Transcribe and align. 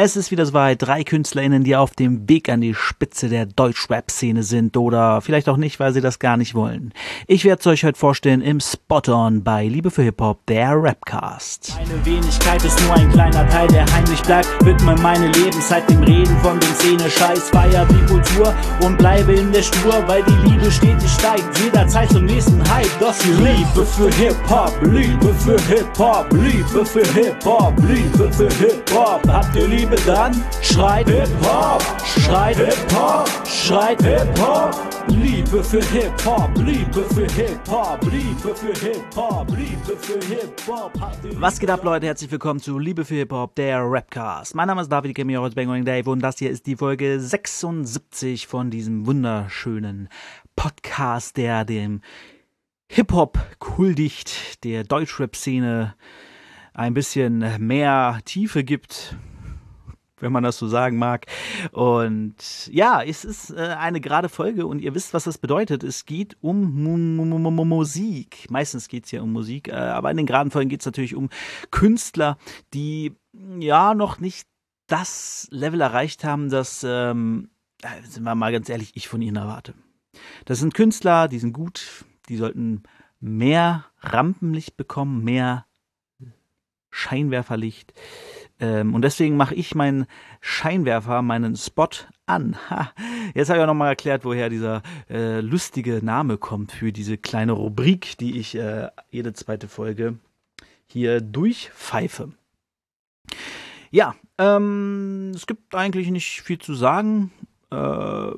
Es 0.00 0.14
ist 0.14 0.30
wieder 0.30 0.46
soweit, 0.46 0.80
drei 0.80 1.02
KünstlerInnen, 1.02 1.64
die 1.64 1.74
auf 1.74 1.90
dem 1.90 2.28
Weg 2.28 2.48
an 2.50 2.60
die 2.60 2.72
Spitze 2.72 3.28
der 3.28 3.46
Deutschrap-Szene 3.46 4.44
sind 4.44 4.76
oder 4.76 5.20
vielleicht 5.22 5.48
auch 5.48 5.56
nicht, 5.56 5.80
weil 5.80 5.92
sie 5.92 6.00
das 6.00 6.20
gar 6.20 6.36
nicht 6.36 6.54
wollen. 6.54 6.94
Ich 7.26 7.44
werde 7.44 7.58
es 7.58 7.66
euch 7.66 7.82
heute 7.82 7.98
vorstellen 7.98 8.40
im 8.40 8.60
Spot-On 8.60 9.42
bei 9.42 9.66
Liebe 9.66 9.90
für 9.90 10.02
Hip-Hop, 10.02 10.46
der 10.46 10.80
Rapcast. 10.80 11.74
Meine 11.80 12.06
Wenigkeit 12.06 12.64
ist 12.64 12.80
nur 12.84 12.94
ein 12.94 13.10
kleiner 13.10 13.48
Teil, 13.48 13.66
der 13.66 13.92
heimlich 13.92 14.22
bleibt. 14.22 14.46
Widme 14.64 14.94
meine 15.02 15.32
Lebenszeit 15.32 15.90
dem 15.90 16.04
Reden 16.04 16.38
von 16.42 16.60
den 16.60 16.74
Szene-Scheiß, 16.76 17.50
feier 17.50 17.84
die 17.86 18.06
Kultur 18.06 18.54
und 18.84 18.98
bleibe 18.98 19.32
in 19.32 19.50
der 19.50 19.62
Spur, 19.62 20.00
weil 20.06 20.22
die 20.22 20.48
Liebe 20.48 20.70
stetig 20.70 21.10
steigt, 21.10 21.58
jederzeit 21.58 22.08
zum 22.10 22.24
nächsten 22.24 22.62
Hype. 22.72 23.00
Das 23.00 23.20
hier 23.20 23.34
Liebe 23.34 23.84
für 23.84 24.14
Hip-Hop, 24.14 24.78
Liebe 24.82 25.34
für 25.34 25.60
Hip-Hop, 25.62 26.32
Liebe 26.34 26.86
für 26.86 27.04
Hip-Hop, 27.14 27.74
Liebe 27.80 28.32
für 28.32 28.48
Hip-Hop. 28.48 29.26
Habt 29.26 29.56
ihr 29.56 29.66
Liebe 29.66 29.87
dann? 29.96 30.34
Schreit 30.62 31.08
Hip-Hop, 31.08 31.82
schreit 32.04 32.56
Hip-Hop, 32.56 33.28
schreit 33.46 34.02
Hip-Hop. 34.02 34.74
Liebe 35.08 35.64
für 35.64 35.82
Hip-Hop, 35.82 36.50
Liebe 36.58 37.02
für 37.14 37.26
Hip-Hop, 37.32 38.02
Liebe 38.02 38.54
für 38.54 38.86
Hip-Hop, 38.86 39.48
Liebe 39.56 39.96
für 39.96 40.20
Hip-Hop. 40.26 40.92
Was 41.40 41.58
geht 41.58 41.70
ab, 41.70 41.82
Leute? 41.84 42.06
Herzlich 42.06 42.30
willkommen 42.30 42.60
zu 42.60 42.78
Liebe 42.78 43.04
für 43.04 43.14
Hip-Hop, 43.14 43.54
der 43.54 43.80
Rapcast. 43.82 44.54
Mein 44.54 44.68
Name 44.68 44.82
ist 44.82 44.92
David, 44.92 45.18
als 45.18 45.54
Bangering 45.54 45.84
Dave 45.84 46.10
und 46.10 46.20
das 46.20 46.38
hier 46.38 46.50
ist 46.50 46.66
die 46.66 46.76
Folge 46.76 47.18
76 47.18 48.46
von 48.46 48.70
diesem 48.70 49.06
wunderschönen 49.06 50.08
Podcast, 50.54 51.36
der 51.36 51.64
dem 51.64 52.02
Hip-Hop 52.90 53.38
huldigt, 53.76 54.64
der 54.64 54.84
Deutschrap-Szene 54.84 55.94
ein 56.74 56.94
bisschen 56.94 57.44
mehr 57.58 58.20
Tiefe 58.24 58.64
gibt, 58.64 59.16
wenn 60.20 60.32
man 60.32 60.42
das 60.42 60.58
so 60.58 60.68
sagen 60.68 60.98
mag. 60.98 61.26
Und 61.72 62.68
ja, 62.72 63.02
es 63.02 63.24
ist 63.24 63.50
äh, 63.50 63.76
eine 63.78 64.00
gerade 64.00 64.28
Folge 64.28 64.66
und 64.66 64.80
ihr 64.80 64.94
wisst, 64.94 65.14
was 65.14 65.24
das 65.24 65.38
bedeutet. 65.38 65.82
Es 65.84 66.06
geht 66.06 66.36
um 66.40 66.82
Mu 66.82 66.96
Mu 66.96 67.24
Mu 67.24 67.50
Mu 67.50 67.64
Musik. 67.64 68.46
Meistens 68.50 68.88
geht 68.88 69.04
es 69.06 69.10
ja 69.10 69.22
um 69.22 69.32
Musik, 69.32 69.68
äh, 69.68 69.72
aber 69.72 70.10
in 70.10 70.16
den 70.16 70.26
geraden 70.26 70.50
Folgen 70.50 70.68
geht 70.68 70.80
es 70.80 70.86
natürlich 70.86 71.14
um 71.14 71.28
Künstler, 71.70 72.38
die 72.74 73.14
ja 73.58 73.94
noch 73.94 74.18
nicht 74.18 74.46
das 74.88 75.46
Level 75.50 75.80
erreicht 75.80 76.24
haben, 76.24 76.50
das, 76.50 76.84
ähm, 76.86 77.50
äh, 77.82 78.02
sind 78.02 78.24
wir 78.24 78.34
mal 78.34 78.52
ganz 78.52 78.68
ehrlich, 78.68 78.92
ich 78.94 79.06
von 79.06 79.22
ihnen 79.22 79.36
erwarte. 79.36 79.74
Das 80.46 80.58
sind 80.58 80.74
Künstler, 80.74 81.28
die 81.28 81.38
sind 81.38 81.52
gut, 81.52 82.04
die 82.28 82.36
sollten 82.36 82.82
mehr 83.20 83.84
Rampenlicht 84.00 84.76
bekommen, 84.76 85.22
mehr 85.22 85.66
Scheinwerferlicht. 86.90 87.92
Ähm, 88.60 88.94
und 88.94 89.02
deswegen 89.02 89.36
mache 89.36 89.54
ich 89.54 89.74
meinen 89.74 90.06
Scheinwerfer, 90.40 91.22
meinen 91.22 91.56
Spot 91.56 91.88
an. 92.26 92.56
Ha. 92.70 92.92
Jetzt 93.34 93.48
habe 93.48 93.58
ich 93.58 93.62
auch 93.62 93.68
nochmal 93.68 93.90
erklärt, 93.90 94.24
woher 94.24 94.48
dieser 94.48 94.82
äh, 95.08 95.40
lustige 95.40 96.04
Name 96.04 96.38
kommt 96.38 96.72
für 96.72 96.92
diese 96.92 97.18
kleine 97.18 97.52
Rubrik, 97.52 98.18
die 98.18 98.38
ich 98.38 98.54
äh, 98.56 98.88
jede 99.10 99.32
zweite 99.32 99.68
Folge 99.68 100.18
hier 100.86 101.20
durchpfeife. 101.20 102.32
Ja, 103.90 104.14
ähm, 104.38 105.32
es 105.34 105.46
gibt 105.46 105.74
eigentlich 105.74 106.10
nicht 106.10 106.42
viel 106.42 106.58
zu 106.58 106.74
sagen. 106.74 107.30
Äh, 107.70 108.30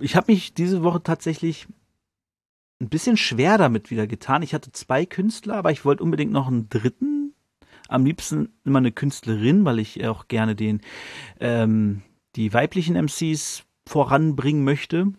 ich 0.00 0.16
habe 0.16 0.32
mich 0.32 0.54
diese 0.54 0.82
Woche 0.82 1.02
tatsächlich 1.02 1.66
ein 2.80 2.88
bisschen 2.88 3.16
schwer 3.16 3.58
damit 3.58 3.90
wieder 3.90 4.06
getan. 4.06 4.42
Ich 4.42 4.54
hatte 4.54 4.70
zwei 4.72 5.04
Künstler, 5.04 5.56
aber 5.56 5.72
ich 5.72 5.84
wollte 5.84 6.02
unbedingt 6.02 6.32
noch 6.32 6.46
einen 6.46 6.68
dritten. 6.68 7.17
Am 7.88 8.04
liebsten 8.04 8.50
immer 8.64 8.78
eine 8.78 8.92
Künstlerin, 8.92 9.64
weil 9.64 9.78
ich 9.78 10.06
auch 10.06 10.28
gerne 10.28 10.54
den 10.54 10.80
ähm, 11.40 12.02
die 12.36 12.52
weiblichen 12.52 12.94
MCs 12.94 13.64
voranbringen 13.86 14.62
möchte. 14.62 15.12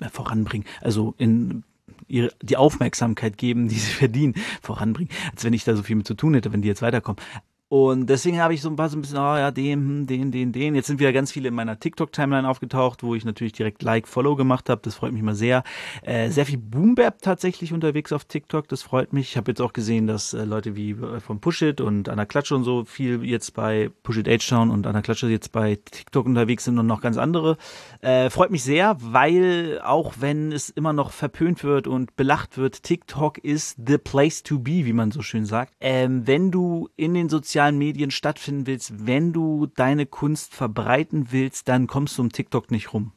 Äh, 0.00 0.08
voranbringen, 0.08 0.66
also 0.80 1.14
in 1.16 1.64
ihre, 2.08 2.32
die 2.42 2.56
Aufmerksamkeit 2.56 3.38
geben, 3.38 3.68
die 3.68 3.76
sie 3.76 3.90
verdienen, 3.92 4.34
voranbringen, 4.62 5.12
als 5.30 5.44
wenn 5.44 5.52
ich 5.52 5.64
da 5.64 5.76
so 5.76 5.82
viel 5.82 5.96
mit 5.96 6.06
zu 6.06 6.14
tun 6.14 6.34
hätte, 6.34 6.52
wenn 6.52 6.62
die 6.62 6.68
jetzt 6.68 6.82
weiterkommen. 6.82 7.22
Und 7.68 8.06
deswegen 8.06 8.40
habe 8.40 8.54
ich 8.54 8.62
so 8.62 8.68
ein 8.68 8.76
paar 8.76 8.88
so 8.88 8.96
ein 8.96 9.00
bisschen, 9.00 9.18
oh 9.18 9.36
ja, 9.36 9.50
den, 9.50 9.80
hm, 9.80 10.06
den, 10.06 10.30
den, 10.30 10.52
den. 10.52 10.76
Jetzt 10.76 10.86
sind 10.86 11.00
wieder 11.00 11.12
ganz 11.12 11.32
viele 11.32 11.48
in 11.48 11.54
meiner 11.54 11.80
TikTok-Timeline 11.80 12.48
aufgetaucht, 12.48 13.02
wo 13.02 13.16
ich 13.16 13.24
natürlich 13.24 13.54
direkt 13.54 13.82
Like, 13.82 14.06
Follow 14.06 14.36
gemacht 14.36 14.70
habe. 14.70 14.80
Das 14.84 14.94
freut 14.94 15.12
mich 15.12 15.22
mal 15.22 15.34
sehr. 15.34 15.64
Äh, 16.02 16.30
sehr 16.30 16.46
viel 16.46 16.58
Boombap 16.58 17.20
tatsächlich 17.22 17.72
unterwegs 17.72 18.12
auf 18.12 18.24
TikTok. 18.24 18.68
Das 18.68 18.84
freut 18.84 19.12
mich. 19.12 19.30
Ich 19.30 19.36
habe 19.36 19.50
jetzt 19.50 19.60
auch 19.60 19.72
gesehen, 19.72 20.06
dass 20.06 20.32
äh, 20.32 20.44
Leute 20.44 20.76
wie 20.76 20.92
äh, 20.92 21.18
von 21.18 21.40
Pushit 21.40 21.80
und 21.80 22.08
Anna 22.08 22.24
Klatsche 22.24 22.54
und 22.54 22.62
so 22.62 22.84
viel 22.84 23.24
jetzt 23.24 23.52
bei 23.54 23.90
Pushit 24.04 24.28
H-Town 24.28 24.70
und 24.70 24.86
Anna 24.86 25.02
Klatsche 25.02 25.26
jetzt 25.26 25.50
bei 25.50 25.74
TikTok 25.74 26.24
unterwegs 26.24 26.64
sind 26.64 26.78
und 26.78 26.86
noch 26.86 27.00
ganz 27.00 27.16
andere. 27.16 27.56
Äh, 28.00 28.30
freut 28.30 28.52
mich 28.52 28.62
sehr, 28.62 28.96
weil 29.00 29.80
auch 29.82 30.14
wenn 30.20 30.52
es 30.52 30.70
immer 30.70 30.92
noch 30.92 31.10
verpönt 31.10 31.64
wird 31.64 31.88
und 31.88 32.14
belacht 32.14 32.58
wird, 32.58 32.84
TikTok 32.84 33.38
ist 33.38 33.76
the 33.84 33.98
place 33.98 34.44
to 34.44 34.60
be, 34.60 34.86
wie 34.86 34.92
man 34.92 35.10
so 35.10 35.20
schön 35.20 35.46
sagt. 35.46 35.74
Ähm, 35.80 36.28
wenn 36.28 36.52
du 36.52 36.88
in 36.94 37.12
den 37.14 37.28
sozialen 37.28 37.55
Medien 37.78 38.10
stattfinden 38.10 38.66
willst, 38.66 39.06
wenn 39.06 39.32
du 39.32 39.66
deine 39.66 40.06
Kunst 40.06 40.54
verbreiten 40.54 41.28
willst, 41.30 41.68
dann 41.68 41.86
kommst 41.86 42.18
du 42.18 42.22
um 42.22 42.30
TikTok 42.30 42.70
nicht 42.70 42.92
rum. 42.92 43.12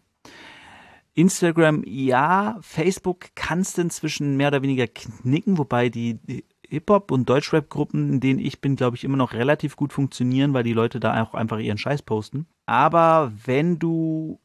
Instagram 1.13 1.83
ja, 1.85 2.57
Facebook 2.61 3.27
kannst 3.35 3.77
du 3.77 3.81
inzwischen 3.81 4.37
mehr 4.37 4.49
oder 4.49 4.61
weniger 4.61 4.87
knicken, 4.87 5.57
wobei 5.57 5.89
die 5.89 6.17
Hip-Hop- 6.69 7.11
und 7.11 7.27
Deutschrap-Gruppen, 7.27 8.13
in 8.13 8.19
denen 8.19 8.39
ich 8.39 8.61
bin, 8.61 8.75
glaube 8.75 8.95
ich, 8.95 9.03
immer 9.03 9.17
noch 9.17 9.33
relativ 9.33 9.75
gut 9.75 9.91
funktionieren, 9.91 10.53
weil 10.53 10.63
die 10.63 10.73
Leute 10.73 10.99
da 10.99 11.21
auch 11.21 11.33
einfach 11.33 11.57
ihren 11.59 11.77
Scheiß 11.77 12.03
posten. 12.03 12.45
Aber 12.65 13.33
wenn 13.45 13.79
du 13.79 14.39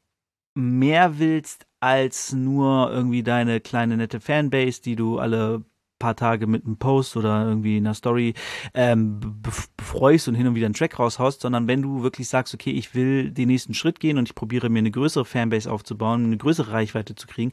mehr 0.55 1.19
willst 1.19 1.67
als 1.81 2.33
nur 2.33 2.91
irgendwie 2.91 3.23
deine 3.23 3.61
kleine 3.61 3.97
nette 3.97 4.21
Fanbase, 4.21 4.81
die 4.81 4.97
du 4.97 5.19
alle 5.19 5.65
paar 5.99 6.17
Tage 6.17 6.47
mit 6.47 6.65
einem 6.65 6.77
Post 6.77 7.17
oder 7.17 7.47
irgendwie 7.47 7.77
einer 7.77 7.95
Story 7.95 8.35
ähm, 8.75 9.21
befreust 9.43 10.29
und 10.29 10.35
hin 10.35 10.47
und 10.47 10.55
wieder 10.55 10.67
einen 10.67 10.75
Track 10.75 10.99
raushaust, 10.99 11.41
sondern 11.41 11.69
wenn 11.69 11.83
du 11.83 12.03
wirklich 12.03 12.29
sagst, 12.29 12.55
okay, 12.55 12.71
ich 12.71 12.95
will 12.95 13.31
den 13.31 13.49
nächsten 13.49 13.75
Schritt 13.75 14.01
gehen 14.01 14.19
und 14.19 14.29
ich 14.29 14.35
probiere 14.35 14.69
mir 14.69 14.81
eine 14.81 14.91
größere 14.91 15.25
Fanbase 15.25 15.71
aufzubauen, 15.71 16.25
eine 16.25 16.37
größere 16.37 16.73
Reichweite 16.73 17.15
zu 17.15 17.27
kriegen, 17.27 17.53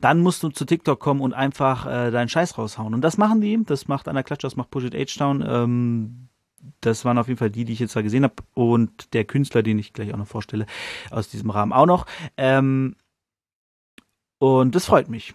dann 0.00 0.20
musst 0.20 0.42
du 0.42 0.50
zu 0.50 0.64
TikTok 0.64 1.00
kommen 1.00 1.20
und 1.20 1.32
einfach 1.32 1.86
äh, 1.86 2.10
deinen 2.10 2.28
Scheiß 2.28 2.58
raushauen. 2.58 2.94
Und 2.94 3.00
das 3.00 3.18
machen 3.18 3.40
die, 3.40 3.58
das 3.64 3.88
macht 3.88 4.08
Anna 4.08 4.22
Klatsch, 4.22 4.44
das 4.44 4.56
macht 4.56 4.70
Push 4.70 4.84
It 4.84 4.94
H-Town, 4.94 5.44
ähm, 5.46 6.28
das 6.80 7.04
waren 7.04 7.18
auf 7.18 7.28
jeden 7.28 7.38
Fall 7.38 7.50
die, 7.50 7.64
die 7.64 7.72
ich 7.72 7.78
jetzt 7.78 7.96
da 7.96 8.02
gesehen 8.02 8.24
habe 8.24 8.34
und 8.54 9.14
der 9.14 9.24
Künstler, 9.24 9.62
den 9.62 9.78
ich 9.78 9.92
gleich 9.92 10.12
auch 10.12 10.18
noch 10.18 10.26
vorstelle, 10.26 10.66
aus 11.10 11.28
diesem 11.28 11.50
Rahmen 11.50 11.72
auch 11.72 11.86
noch. 11.86 12.06
Ähm, 12.36 12.96
und 14.38 14.74
das 14.74 14.86
freut 14.86 15.08
mich. 15.08 15.34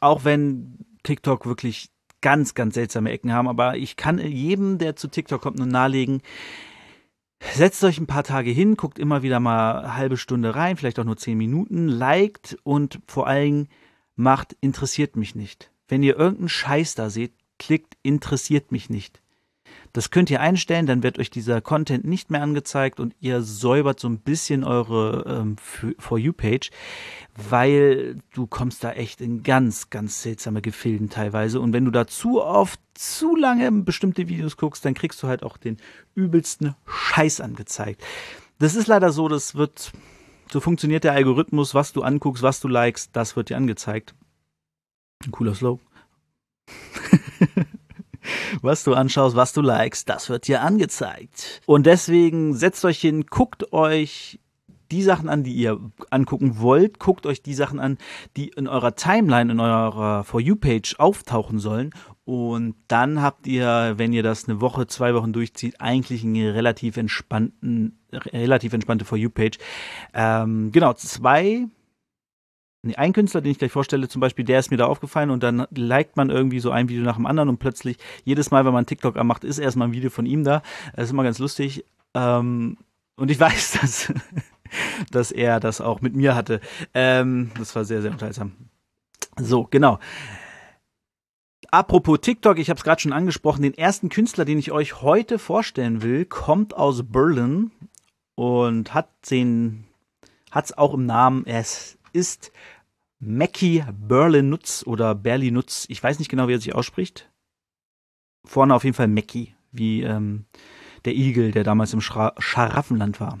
Auch 0.00 0.24
wenn 0.24 0.84
TikTok 1.02 1.46
wirklich 1.46 1.90
ganz, 2.20 2.54
ganz 2.54 2.74
seltsame 2.74 3.10
Ecken 3.10 3.32
haben. 3.32 3.48
Aber 3.48 3.76
ich 3.76 3.96
kann 3.96 4.18
jedem, 4.18 4.78
der 4.78 4.96
zu 4.96 5.08
TikTok 5.08 5.40
kommt, 5.40 5.58
nur 5.58 5.66
nahelegen, 5.66 6.22
setzt 7.54 7.84
euch 7.84 7.98
ein 7.98 8.06
paar 8.06 8.24
Tage 8.24 8.50
hin, 8.50 8.76
guckt 8.76 8.98
immer 8.98 9.22
wieder 9.22 9.40
mal 9.40 9.80
eine 9.80 9.96
halbe 9.96 10.16
Stunde 10.16 10.54
rein, 10.54 10.76
vielleicht 10.76 10.98
auch 10.98 11.04
nur 11.04 11.16
zehn 11.16 11.38
Minuten, 11.38 11.88
liked 11.88 12.56
und 12.64 13.00
vor 13.06 13.26
allem 13.26 13.68
macht 14.16 14.56
interessiert 14.60 15.16
mich 15.16 15.34
nicht. 15.34 15.70
Wenn 15.86 16.02
ihr 16.02 16.16
irgendeinen 16.16 16.48
Scheiß 16.48 16.94
da 16.94 17.10
seht, 17.10 17.32
klickt 17.58 17.96
interessiert 18.02 18.72
mich 18.72 18.90
nicht. 18.90 19.22
Das 19.98 20.12
könnt 20.12 20.30
ihr 20.30 20.40
einstellen, 20.40 20.86
dann 20.86 21.02
wird 21.02 21.18
euch 21.18 21.28
dieser 21.28 21.60
Content 21.60 22.04
nicht 22.04 22.30
mehr 22.30 22.40
angezeigt 22.40 23.00
und 23.00 23.16
ihr 23.18 23.42
säubert 23.42 23.98
so 23.98 24.08
ein 24.08 24.20
bisschen 24.20 24.62
eure 24.62 25.24
ähm, 25.26 25.56
For 25.98 26.16
You-Page, 26.16 26.70
weil 27.50 28.20
du 28.32 28.46
kommst 28.46 28.84
da 28.84 28.92
echt 28.92 29.20
in 29.20 29.42
ganz, 29.42 29.90
ganz 29.90 30.22
seltsame 30.22 30.62
Gefilden 30.62 31.10
teilweise. 31.10 31.60
Und 31.60 31.72
wenn 31.72 31.84
du 31.84 31.90
da 31.90 32.06
zu 32.06 32.40
oft, 32.40 32.78
zu 32.94 33.34
lange 33.34 33.72
bestimmte 33.72 34.28
Videos 34.28 34.56
guckst, 34.56 34.84
dann 34.84 34.94
kriegst 34.94 35.20
du 35.20 35.26
halt 35.26 35.42
auch 35.42 35.56
den 35.56 35.78
übelsten 36.14 36.76
Scheiß 36.86 37.40
angezeigt. 37.40 38.00
Das 38.60 38.76
ist 38.76 38.86
leider 38.86 39.10
so, 39.10 39.26
das 39.26 39.56
wird, 39.56 39.90
so 40.48 40.60
funktioniert 40.60 41.02
der 41.02 41.14
Algorithmus, 41.14 41.74
was 41.74 41.92
du 41.92 42.02
anguckst, 42.02 42.44
was 42.44 42.60
du 42.60 42.68
likest, 42.68 43.16
das 43.16 43.34
wird 43.34 43.48
dir 43.50 43.56
angezeigt. 43.56 44.14
Ein 45.24 45.32
cooler 45.32 45.56
Slow. 45.56 45.80
was 48.62 48.84
du 48.84 48.94
anschaust, 48.94 49.36
was 49.36 49.52
du 49.52 49.60
likest, 49.60 50.08
das 50.08 50.28
wird 50.28 50.48
dir 50.48 50.62
angezeigt. 50.62 51.60
Und 51.66 51.86
deswegen 51.86 52.54
setzt 52.54 52.84
euch 52.84 53.00
hin, 53.00 53.26
guckt 53.26 53.72
euch 53.72 54.38
die 54.90 55.02
Sachen 55.02 55.28
an, 55.28 55.44
die 55.44 55.52
ihr 55.52 55.78
angucken 56.10 56.60
wollt, 56.60 56.98
guckt 56.98 57.26
euch 57.26 57.42
die 57.42 57.54
Sachen 57.54 57.78
an, 57.78 57.98
die 58.36 58.48
in 58.48 58.66
eurer 58.68 58.94
Timeline, 58.94 59.52
in 59.52 59.60
eurer 59.60 60.24
For 60.24 60.40
You-Page 60.40 60.96
auftauchen 60.98 61.58
sollen. 61.58 61.90
Und 62.24 62.74
dann 62.88 63.22
habt 63.22 63.46
ihr, 63.46 63.94
wenn 63.96 64.12
ihr 64.12 64.22
das 64.22 64.48
eine 64.48 64.60
Woche, 64.60 64.86
zwei 64.86 65.14
Wochen 65.14 65.32
durchzieht, 65.32 65.80
eigentlich 65.80 66.24
eine 66.24 66.54
relativ 66.54 66.96
entspannten, 66.96 67.98
relativ 68.12 68.72
entspannte 68.72 69.04
For 69.04 69.18
You-Page. 69.18 69.58
Ähm, 70.14 70.72
genau, 70.72 70.92
zwei 70.94 71.68
ein 72.96 73.12
Künstler, 73.12 73.40
den 73.40 73.52
ich 73.52 73.58
gleich 73.58 73.72
vorstelle, 73.72 74.08
zum 74.08 74.20
Beispiel, 74.20 74.44
der 74.44 74.60
ist 74.60 74.70
mir 74.70 74.76
da 74.76 74.86
aufgefallen 74.86 75.30
und 75.30 75.42
dann 75.42 75.66
liked 75.74 76.16
man 76.16 76.30
irgendwie 76.30 76.60
so 76.60 76.70
ein 76.70 76.88
Video 76.88 77.02
nach 77.02 77.16
dem 77.16 77.26
anderen 77.26 77.48
und 77.48 77.58
plötzlich, 77.58 77.98
jedes 78.24 78.50
Mal, 78.50 78.64
wenn 78.64 78.72
man 78.72 78.86
TikTok 78.86 79.16
anmacht, 79.16 79.44
ist 79.44 79.58
erstmal 79.58 79.88
ein 79.88 79.94
Video 79.94 80.10
von 80.10 80.26
ihm 80.26 80.44
da. 80.44 80.62
Das 80.94 81.06
ist 81.06 81.10
immer 81.10 81.24
ganz 81.24 81.38
lustig. 81.38 81.84
Ähm, 82.14 82.78
und 83.16 83.30
ich 83.30 83.40
weiß, 83.40 83.78
dass, 83.80 84.12
dass 85.10 85.32
er 85.32 85.60
das 85.60 85.80
auch 85.80 86.00
mit 86.00 86.14
mir 86.14 86.34
hatte. 86.34 86.60
Ähm, 86.94 87.50
das 87.58 87.74
war 87.74 87.84
sehr, 87.84 88.00
sehr 88.00 88.12
unterhaltsam. 88.12 88.52
So, 89.36 89.64
genau. 89.64 89.98
Apropos 91.70 92.20
TikTok, 92.20 92.58
ich 92.58 92.70
habe 92.70 92.78
es 92.78 92.84
gerade 92.84 93.00
schon 93.00 93.12
angesprochen, 93.12 93.62
den 93.62 93.76
ersten 93.76 94.08
Künstler, 94.08 94.44
den 94.44 94.58
ich 94.58 94.72
euch 94.72 95.02
heute 95.02 95.38
vorstellen 95.38 96.02
will, 96.02 96.24
kommt 96.24 96.74
aus 96.74 97.02
Berlin 97.04 97.72
und 98.36 98.94
hat 98.94 99.08
den 99.30 99.84
hat's 100.50 100.72
auch 100.72 100.94
im 100.94 101.06
Namen. 101.06 101.44
Es 101.46 101.92
ist 101.92 101.97
Mackie 103.20 103.84
Berlinutz 103.92 104.84
oder 104.86 105.14
Berlinutz. 105.14 105.86
Ich 105.88 106.02
weiß 106.02 106.18
nicht 106.18 106.28
genau, 106.28 106.48
wie 106.48 106.54
er 106.54 106.60
sich 106.60 106.74
ausspricht. 106.74 107.30
Vorne 108.44 108.74
auf 108.74 108.84
jeden 108.84 108.94
Fall 108.94 109.08
Mackie, 109.08 109.54
wie 109.72 110.02
ähm, 110.02 110.46
der 111.04 111.14
Igel, 111.14 111.50
der 111.50 111.64
damals 111.64 111.92
im 111.92 112.00
Schra 112.00 112.34
Scharaffenland 112.38 113.20
war. 113.20 113.40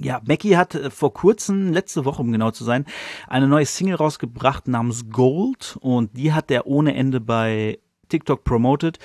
Ja, 0.00 0.20
Mackie 0.26 0.56
hat 0.56 0.74
äh, 0.74 0.90
vor 0.90 1.12
kurzem, 1.12 1.72
letzte 1.72 2.04
Woche 2.04 2.22
um 2.22 2.32
genau 2.32 2.50
zu 2.50 2.64
sein, 2.64 2.86
eine 3.26 3.48
neue 3.48 3.66
Single 3.66 3.96
rausgebracht 3.96 4.68
namens 4.68 5.10
Gold 5.10 5.76
und 5.80 6.16
die 6.16 6.32
hat 6.32 6.50
er 6.50 6.66
ohne 6.66 6.94
Ende 6.94 7.20
bei 7.20 7.78
TikTok 8.08 8.44
promoted, 8.44 8.98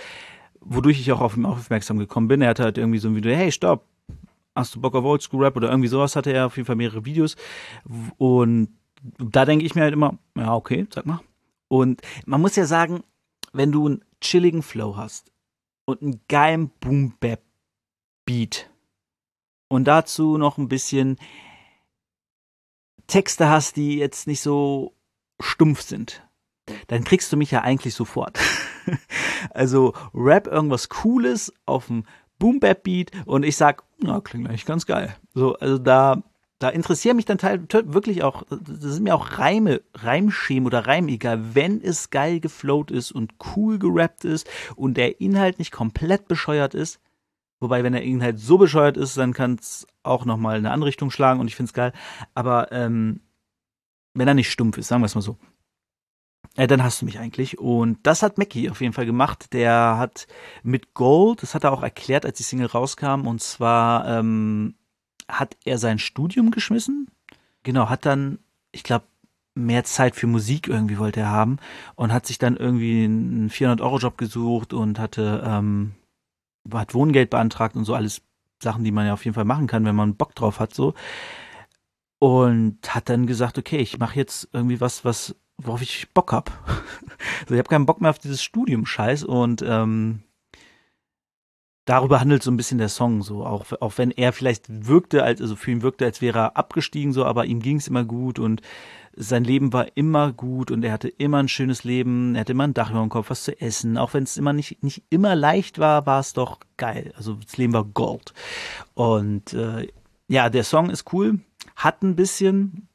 wodurch 0.61 0.99
ich 0.99 1.11
auch 1.11 1.21
auf 1.21 1.35
ihn 1.35 1.45
aufmerksam 1.45 1.97
gekommen 1.97 2.27
bin. 2.27 2.41
Er 2.41 2.49
hatte 2.49 2.63
halt 2.63 2.77
irgendwie 2.77 2.99
so 2.99 3.09
ein 3.09 3.15
Video, 3.15 3.33
hey, 3.33 3.51
stopp, 3.51 3.85
hast 4.55 4.75
du 4.75 4.81
Bock 4.81 4.95
auf 4.95 5.03
Oldschool 5.03 5.43
Rap 5.43 5.55
oder 5.55 5.69
irgendwie 5.69 5.89
sowas 5.89 6.15
hatte 6.15 6.31
er 6.31 6.47
auf 6.47 6.57
jeden 6.57 6.67
Fall 6.67 6.75
mehrere 6.75 7.05
Videos 7.05 7.35
und 8.17 8.69
da 9.17 9.45
denke 9.45 9.65
ich 9.65 9.75
mir 9.75 9.81
halt 9.81 9.93
immer, 9.93 10.17
ja, 10.37 10.55
okay, 10.55 10.87
sag 10.93 11.05
mal. 11.05 11.19
Und 11.67 12.01
man 12.25 12.39
muss 12.39 12.55
ja 12.55 12.65
sagen, 12.65 13.03
wenn 13.51 13.71
du 13.71 13.85
einen 13.87 14.05
chilligen 14.21 14.61
Flow 14.61 14.95
hast 14.95 15.31
und 15.85 16.01
einen 16.01 16.21
geilen 16.29 16.69
Boom-Bap-Beat, 16.79 18.69
und 19.73 19.85
dazu 19.85 20.37
noch 20.37 20.59
ein 20.59 20.67
bisschen 20.67 21.17
Texte 23.07 23.49
hast, 23.49 23.75
die 23.75 23.97
jetzt 23.97 24.27
nicht 24.27 24.41
so 24.41 24.93
stumpf 25.39 25.81
sind, 25.81 26.21
dann 26.87 27.03
kriegst 27.03 27.33
du 27.33 27.37
mich 27.37 27.49
ja 27.49 27.61
eigentlich 27.61 27.95
sofort. 27.95 28.39
also 29.49 29.93
Rap 30.13 30.45
irgendwas 30.45 30.89
Cooles 30.89 31.51
auf 31.65 31.87
dem 31.87 32.05
Boom 32.39 32.59
Bap 32.59 32.83
Beat 32.83 33.11
und 33.25 33.43
ich 33.43 33.55
sag, 33.57 33.83
na, 33.99 34.21
klingt 34.21 34.47
eigentlich 34.47 34.65
ganz 34.65 34.85
geil. 34.85 35.15
So, 35.33 35.55
also 35.55 35.77
da 35.77 36.23
da 36.59 36.69
interessieren 36.69 37.17
mich 37.17 37.25
dann 37.25 37.37
teil, 37.37 37.61
wirklich 37.69 38.23
auch, 38.23 38.43
das 38.49 38.79
sind 38.79 39.03
mir 39.03 39.15
auch 39.15 39.37
Reime, 39.37 39.81
Reimschemen 39.95 40.65
oder 40.65 40.87
Reim 40.87 41.09
egal, 41.09 41.55
wenn 41.55 41.81
es 41.81 42.09
geil 42.09 42.39
geflowt 42.39 42.89
ist 42.89 43.11
und 43.11 43.33
cool 43.55 43.79
gerappt 43.79 44.23
ist 44.23 44.49
und 44.77 44.95
der 44.95 45.19
Inhalt 45.19 45.59
nicht 45.59 45.71
komplett 45.73 46.29
bescheuert 46.29 46.73
ist, 46.73 47.01
Wobei, 47.63 47.81
wenn 47.81 47.93
der 47.93 48.03
Inhalt 48.03 48.39
so 48.39 48.57
bescheuert 48.57 48.97
ist, 48.97 49.15
dann 49.15 49.31
kann 49.31 49.55
es 49.57 49.87
auch 50.03 50.25
nochmal 50.25 50.57
in 50.57 50.65
eine 50.65 50.73
andere 50.73 50.89
Richtung 50.89 51.11
schlagen 51.11 51.39
und 51.39 51.47
ich 51.47 51.55
finde 51.55 51.69
es 51.69 51.73
geil. 51.73 51.93
Aber 52.33 52.73
ähm, 52.73 53.21
wenn 54.13 54.27
er 54.27 54.33
nicht 54.33 54.51
stumpf 54.51 54.77
ist, 54.77 54.89
sagen 54.89 55.01
wir 55.01 55.05
es 55.05 55.15
mal 55.15 55.21
so, 55.21 55.37
äh, 56.55 56.67
dann 56.67 56.83
hast 56.83 57.01
du 57.01 57.05
mich 57.05 57.19
eigentlich. 57.19 57.59
Und 57.59 57.99
das 58.03 58.23
hat 58.23 58.37
Mackie 58.37 58.69
auf 58.69 58.81
jeden 58.81 58.93
Fall 58.93 59.05
gemacht. 59.05 59.53
Der 59.53 59.97
hat 59.97 60.27
mit 60.63 60.93
Gold, 60.93 61.41
das 61.41 61.55
hat 61.55 61.63
er 61.63 61.71
auch 61.71 61.83
erklärt, 61.83 62.25
als 62.25 62.37
die 62.37 62.43
Single 62.43 62.67
rauskam, 62.67 63.27
und 63.27 63.41
zwar 63.41 64.07
ähm, 64.07 64.75
hat 65.27 65.57
er 65.65 65.77
sein 65.77 65.99
Studium 65.99 66.51
geschmissen. 66.51 67.07
Genau, 67.63 67.89
hat 67.89 68.05
dann, 68.05 68.39
ich 68.71 68.83
glaube, 68.83 69.05
mehr 69.55 69.83
Zeit 69.83 70.15
für 70.15 70.27
Musik 70.27 70.67
irgendwie 70.67 70.97
wollte 70.97 71.21
er 71.21 71.29
haben 71.29 71.57
und 71.95 72.11
hat 72.11 72.25
sich 72.25 72.39
dann 72.39 72.57
irgendwie 72.57 73.03
einen 73.03 73.49
400-Euro-Job 73.49 74.17
gesucht 74.17 74.73
und 74.73 74.97
hatte 74.97 75.43
ähm, 75.45 75.93
hat 76.71 76.93
Wohngeld 76.93 77.29
beantragt 77.29 77.75
und 77.75 77.85
so 77.85 77.93
alles 77.93 78.21
Sachen, 78.61 78.83
die 78.83 78.91
man 78.91 79.05
ja 79.05 79.13
auf 79.13 79.25
jeden 79.25 79.35
Fall 79.35 79.45
machen 79.45 79.67
kann, 79.67 79.85
wenn 79.85 79.95
man 79.95 80.15
Bock 80.15 80.33
drauf 80.35 80.59
hat, 80.59 80.73
so. 80.73 80.93
Und 82.19 82.79
hat 82.95 83.09
dann 83.09 83.27
gesagt, 83.27 83.57
okay, 83.57 83.77
ich 83.77 83.99
mache 83.99 84.15
jetzt 84.15 84.47
irgendwie 84.53 84.79
was, 84.79 85.03
was, 85.03 85.35
worauf 85.65 85.81
ich 85.81 86.07
Bock 86.13 86.31
hab. 86.31 86.49
also 87.41 87.53
ich 87.53 87.59
habe 87.59 87.69
keinen 87.69 87.85
Bock 87.85 88.01
mehr 88.01 88.09
auf 88.09 88.19
dieses 88.19 88.43
Studium-Scheiß 88.43 89.23
und 89.23 89.63
ähm, 89.65 90.23
darüber 91.85 92.19
handelt 92.19 92.43
so 92.43 92.51
ein 92.51 92.57
bisschen 92.57 92.77
der 92.77 92.89
Song 92.89 93.21
so, 93.21 93.45
auch, 93.45 93.65
auch 93.79 93.97
wenn 93.97 94.11
er 94.11 94.33
vielleicht 94.33 94.87
wirkte, 94.87 95.23
als, 95.23 95.41
also 95.41 95.55
für 95.55 95.71
ihn 95.71 95.81
wirkte, 95.81 96.05
als 96.05 96.21
wäre 96.21 96.39
er 96.39 96.57
abgestiegen, 96.57 97.13
so, 97.13 97.25
aber 97.25 97.45
ihm 97.45 97.61
ging 97.61 97.77
es 97.77 97.87
immer 97.87 98.05
gut 98.05 98.39
und 98.39 98.61
sein 99.15 99.43
Leben 99.43 99.73
war 99.73 99.95
immer 99.95 100.31
gut 100.33 100.71
und 100.71 100.83
er 100.83 100.91
hatte 100.91 101.07
immer 101.07 101.37
ein 101.37 101.47
schönes 101.47 101.83
Leben, 101.83 102.35
er 102.35 102.41
hatte 102.41 102.53
immer 102.53 102.63
ein 102.63 102.73
Dach 102.73 102.89
über 102.89 103.01
dem 103.01 103.09
Kopf, 103.09 103.29
was 103.29 103.43
zu 103.43 103.59
essen. 103.61 103.97
Auch 103.97 104.13
wenn 104.13 104.23
es 104.23 104.37
immer 104.37 104.53
nicht, 104.53 104.81
nicht 104.83 105.03
immer 105.09 105.35
leicht 105.35 105.77
war, 105.77 106.05
war 106.07 106.19
es 106.19 106.33
doch 106.33 106.59
geil. 106.77 107.13
Also 107.15 107.35
das 107.35 107.57
Leben 107.57 107.73
war 107.73 107.85
Gold. 107.85 108.33
Und 108.95 109.53
äh, 109.53 109.87
ja, 110.27 110.49
der 110.49 110.63
Song 110.63 110.89
ist 110.89 111.13
cool, 111.13 111.39
hat 111.75 112.01
ein 112.01 112.15
bisschen, 112.15 112.87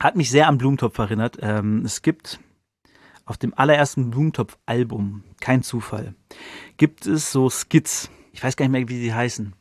hat 0.00 0.16
mich 0.16 0.30
sehr 0.30 0.48
an 0.48 0.58
Blumentopf 0.58 0.98
erinnert. 0.98 1.38
Ähm, 1.40 1.84
es 1.84 2.02
gibt 2.02 2.40
auf 3.24 3.38
dem 3.38 3.54
allerersten 3.54 4.10
Blumentopf-Album, 4.10 5.24
kein 5.40 5.62
Zufall, 5.62 6.14
gibt 6.76 7.06
es 7.06 7.32
so 7.32 7.48
Skits. 7.48 8.10
Ich 8.32 8.42
weiß 8.42 8.56
gar 8.56 8.66
nicht 8.66 8.72
mehr, 8.72 8.88
wie 8.88 9.00
sie 9.00 9.14
heißen 9.14 9.54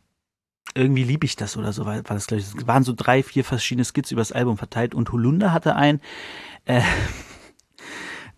irgendwie 0.75 1.03
liebe 1.03 1.25
ich 1.25 1.35
das 1.35 1.57
oder 1.57 1.73
so, 1.73 1.85
war, 1.85 1.95
war 1.95 2.03
das 2.03 2.27
glaube 2.27 2.41
ich. 2.41 2.47
Es 2.47 2.67
waren 2.67 2.83
so 2.83 2.93
drei, 2.95 3.23
vier 3.23 3.43
verschiedene 3.43 3.85
Skits 3.85 4.11
übers 4.11 4.31
Album 4.31 4.57
verteilt 4.57 4.95
und 4.95 5.11
Holunder 5.11 5.53
hatte 5.53 5.75
ein, 5.75 6.01
äh, 6.65 6.81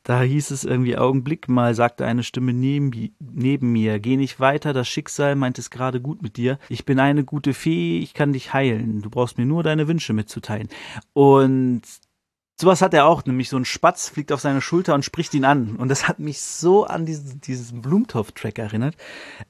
da 0.05 0.21
hieß 0.21 0.51
es 0.51 0.63
irgendwie 0.63 0.97
Augenblick 0.97 1.49
mal, 1.49 1.73
sagte 1.73 2.05
eine 2.05 2.21
Stimme 2.21 2.53
neben, 2.53 2.91
neben 3.19 3.71
mir, 3.71 3.99
geh 3.99 4.17
nicht 4.17 4.39
weiter, 4.39 4.71
das 4.71 4.87
Schicksal 4.87 5.35
meint 5.35 5.57
es 5.57 5.71
gerade 5.71 5.99
gut 5.99 6.21
mit 6.21 6.37
dir. 6.37 6.59
Ich 6.69 6.85
bin 6.85 6.99
eine 6.99 7.23
gute 7.23 7.55
Fee, 7.55 7.97
ich 7.97 8.13
kann 8.13 8.31
dich 8.31 8.53
heilen. 8.53 9.01
Du 9.01 9.09
brauchst 9.09 9.39
mir 9.39 9.47
nur 9.47 9.63
deine 9.63 9.87
Wünsche 9.87 10.13
mitzuteilen. 10.13 10.69
Und 11.13 11.81
Sowas 12.57 12.81
hat 12.81 12.93
er 12.93 13.05
auch, 13.05 13.25
nämlich 13.25 13.49
so 13.49 13.57
ein 13.57 13.65
Spatz 13.65 14.07
fliegt 14.07 14.31
auf 14.31 14.39
seine 14.39 14.61
Schulter 14.61 14.93
und 14.93 15.03
spricht 15.03 15.33
ihn 15.33 15.43
an. 15.43 15.75
Und 15.75 15.89
das 15.89 16.07
hat 16.07 16.19
mich 16.19 16.39
so 16.39 16.85
an 16.85 17.05
diesen, 17.05 17.41
diesen 17.41 17.81
Blumentopf-Track 17.81 18.57
erinnert, 18.57 18.95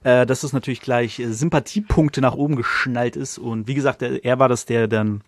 äh, 0.03 0.25
dass 0.25 0.41
es 0.41 0.53
natürlich 0.53 0.81
gleich 0.81 1.19
äh, 1.19 1.31
Sympathiepunkte 1.31 2.19
nach 2.19 2.33
oben 2.33 2.55
geschnallt 2.55 3.15
ist. 3.15 3.37
Und 3.37 3.67
wie 3.67 3.75
gesagt, 3.75 4.01
er, 4.01 4.25
er 4.25 4.39
war 4.39 4.49
das, 4.49 4.65
der 4.65 4.87
dann 4.87 5.21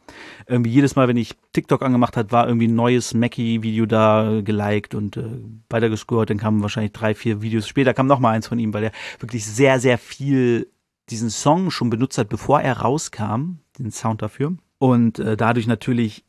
irgendwie 0.47 0.71
jedes 0.71 0.95
Mal, 0.95 1.07
wenn 1.07 1.17
ich 1.17 1.35
TikTok 1.53 1.83
angemacht 1.83 2.17
hat, 2.17 2.31
war 2.31 2.47
irgendwie 2.47 2.67
ein 2.67 2.73
neues 2.73 3.13
Mackie-Video 3.13 3.85
da 3.85 4.37
äh, 4.37 4.41
geliked 4.41 4.95
und 4.95 5.15
äh, 5.17 5.39
weiter 5.69 5.89
gescored. 5.89 6.31
Dann 6.31 6.39
kamen 6.39 6.63
wahrscheinlich 6.63 6.93
drei, 6.93 7.13
vier 7.13 7.43
Videos 7.43 7.67
später, 7.67 7.93
kam 7.93 8.07
noch 8.07 8.19
mal 8.19 8.31
eins 8.31 8.47
von 8.47 8.57
ihm, 8.57 8.73
weil 8.73 8.85
er 8.85 8.91
wirklich 9.19 9.45
sehr, 9.45 9.79
sehr 9.79 9.99
viel 9.99 10.71
diesen 11.11 11.29
Song 11.29 11.69
schon 11.69 11.91
benutzt 11.91 12.17
hat, 12.17 12.27
bevor 12.27 12.59
er 12.59 12.79
rauskam, 12.79 13.59
den 13.77 13.91
Sound 13.91 14.23
dafür. 14.23 14.57
Und 14.79 15.19
äh, 15.19 15.37
dadurch 15.37 15.67
natürlich 15.67 16.23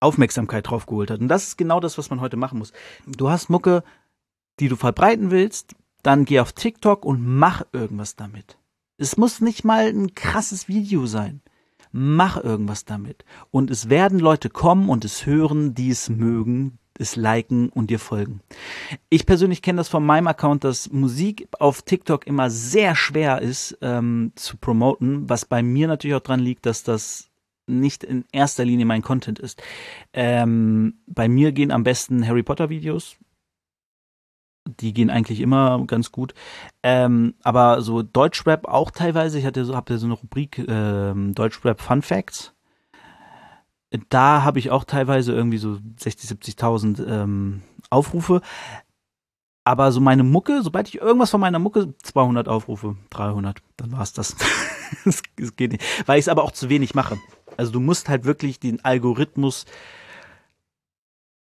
Aufmerksamkeit 0.00 0.68
drauf 0.68 0.86
geholt 0.86 1.10
hat. 1.10 1.20
Und 1.20 1.28
das 1.28 1.48
ist 1.48 1.58
genau 1.58 1.80
das, 1.80 1.98
was 1.98 2.10
man 2.10 2.20
heute 2.20 2.36
machen 2.36 2.58
muss. 2.58 2.72
Du 3.06 3.30
hast 3.30 3.50
Mucke, 3.50 3.84
die 4.58 4.68
du 4.68 4.76
verbreiten 4.76 5.30
willst, 5.30 5.74
dann 6.02 6.24
geh 6.24 6.40
auf 6.40 6.52
TikTok 6.52 7.04
und 7.04 7.24
mach 7.24 7.62
irgendwas 7.72 8.16
damit. 8.16 8.58
Es 8.96 9.16
muss 9.16 9.40
nicht 9.40 9.64
mal 9.64 9.86
ein 9.86 10.14
krasses 10.14 10.68
Video 10.68 11.06
sein. 11.06 11.42
Mach 11.92 12.36
irgendwas 12.36 12.84
damit. 12.84 13.24
Und 13.50 13.70
es 13.70 13.88
werden 13.88 14.18
Leute 14.18 14.48
kommen 14.48 14.88
und 14.88 15.04
es 15.04 15.26
hören, 15.26 15.74
die 15.74 15.90
es 15.90 16.08
mögen, 16.08 16.78
es 16.98 17.16
liken 17.16 17.70
und 17.70 17.90
dir 17.90 17.98
folgen. 17.98 18.40
Ich 19.08 19.26
persönlich 19.26 19.62
kenne 19.62 19.78
das 19.78 19.88
von 19.88 20.04
meinem 20.04 20.28
Account, 20.28 20.64
dass 20.64 20.92
Musik 20.92 21.48
auf 21.58 21.82
TikTok 21.82 22.26
immer 22.26 22.50
sehr 22.50 22.94
schwer 22.94 23.40
ist 23.40 23.78
ähm, 23.80 24.32
zu 24.36 24.58
promoten, 24.58 25.28
was 25.28 25.46
bei 25.46 25.62
mir 25.62 25.88
natürlich 25.88 26.16
auch 26.16 26.20
dran 26.20 26.40
liegt, 26.40 26.66
dass 26.66 26.82
das 26.82 27.29
nicht 27.78 28.04
in 28.04 28.24
erster 28.32 28.64
Linie 28.64 28.86
mein 28.86 29.02
Content 29.02 29.38
ist. 29.38 29.62
Ähm, 30.12 31.00
bei 31.06 31.28
mir 31.28 31.52
gehen 31.52 31.70
am 31.70 31.84
besten 31.84 32.26
Harry 32.26 32.42
Potter 32.42 32.68
Videos. 32.68 33.16
Die 34.66 34.92
gehen 34.92 35.10
eigentlich 35.10 35.40
immer 35.40 35.84
ganz 35.86 36.12
gut. 36.12 36.34
Ähm, 36.82 37.34
aber 37.42 37.82
so 37.82 38.02
Deutschrap 38.02 38.66
auch 38.66 38.90
teilweise. 38.90 39.38
Ich 39.38 39.46
hatte 39.46 39.64
so, 39.64 39.74
ihr 39.74 39.98
so 39.98 40.06
eine 40.06 40.14
Rubrik 40.14 40.58
ähm, 40.68 41.34
Deutschrap 41.34 41.80
Fun 41.80 42.02
Facts. 42.02 42.54
Da 44.08 44.42
habe 44.44 44.58
ich 44.58 44.70
auch 44.70 44.84
teilweise 44.84 45.32
irgendwie 45.32 45.58
so 45.58 45.78
60, 45.98 46.30
70.000 46.30 47.06
ähm, 47.06 47.62
Aufrufe. 47.90 48.40
Aber 49.64 49.92
so 49.92 50.00
meine 50.00 50.22
Mucke, 50.22 50.62
sobald 50.62 50.88
ich 50.88 51.00
irgendwas 51.00 51.30
von 51.30 51.40
meiner 51.40 51.58
Mucke, 51.58 51.94
200 52.02 52.48
Aufrufe, 52.48 52.96
300, 53.10 53.62
dann 53.76 53.92
war's 53.92 54.12
das. 54.12 54.36
das 55.04 55.22
geht 55.56 55.72
nicht. 55.72 55.84
Weil 56.06 56.18
ich 56.18 56.24
es 56.24 56.28
aber 56.28 56.44
auch 56.44 56.52
zu 56.52 56.68
wenig 56.68 56.94
mache. 56.94 57.18
Also 57.60 57.72
du 57.72 57.80
musst 57.80 58.08
halt 58.08 58.24
wirklich 58.24 58.58
den 58.58 58.82
Algorithmus 58.86 59.66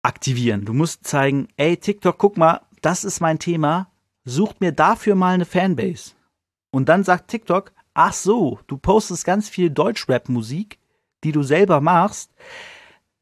aktivieren. 0.02 0.64
Du 0.64 0.74
musst 0.74 1.06
zeigen, 1.06 1.46
ey 1.56 1.76
TikTok, 1.76 2.18
guck 2.18 2.36
mal, 2.36 2.62
das 2.82 3.04
ist 3.04 3.20
mein 3.20 3.38
Thema, 3.38 3.92
sucht 4.24 4.60
mir 4.60 4.72
dafür 4.72 5.14
mal 5.14 5.34
eine 5.34 5.44
Fanbase. 5.44 6.14
Und 6.72 6.88
dann 6.88 7.04
sagt 7.04 7.28
TikTok, 7.28 7.70
ach 7.94 8.12
so, 8.12 8.58
du 8.66 8.78
postest 8.78 9.24
ganz 9.26 9.48
viel 9.48 9.70
Deutschrap-Musik, 9.70 10.80
die 11.22 11.30
du 11.30 11.44
selber 11.44 11.80
machst. 11.80 12.32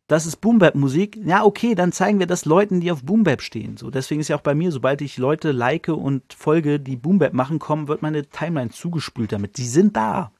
Das 0.07 0.25
ist 0.25 0.37
Boombap-Musik. 0.37 1.19
Ja, 1.23 1.45
okay, 1.45 1.75
dann 1.75 1.93
zeigen 1.93 2.19
wir 2.19 2.27
das 2.27 2.47
Leuten, 2.47 2.81
die 2.81 2.91
auf 2.91 3.05
Boombap 3.05 3.43
stehen. 3.43 3.77
So, 3.77 3.91
deswegen 3.91 4.23
ist 4.23 4.29
ja 4.29 4.37
auch 4.37 4.41
bei 4.41 4.55
mir, 4.55 4.73
sobald 4.73 5.03
ich 5.03 5.19
Leute 5.19 5.53
like 5.53 5.89
und 5.89 6.33
folge, 6.33 6.81
die 6.81 6.97
Boombap 6.97 7.35
machen, 7.35 7.59
kommen, 7.59 7.89
wird 7.89 8.01
meine 8.01 8.25
Timeline 8.25 8.71
zugespült 8.71 9.33
damit. 9.33 9.59
Die 9.59 9.67
sind 9.67 9.99
da. 9.99 10.33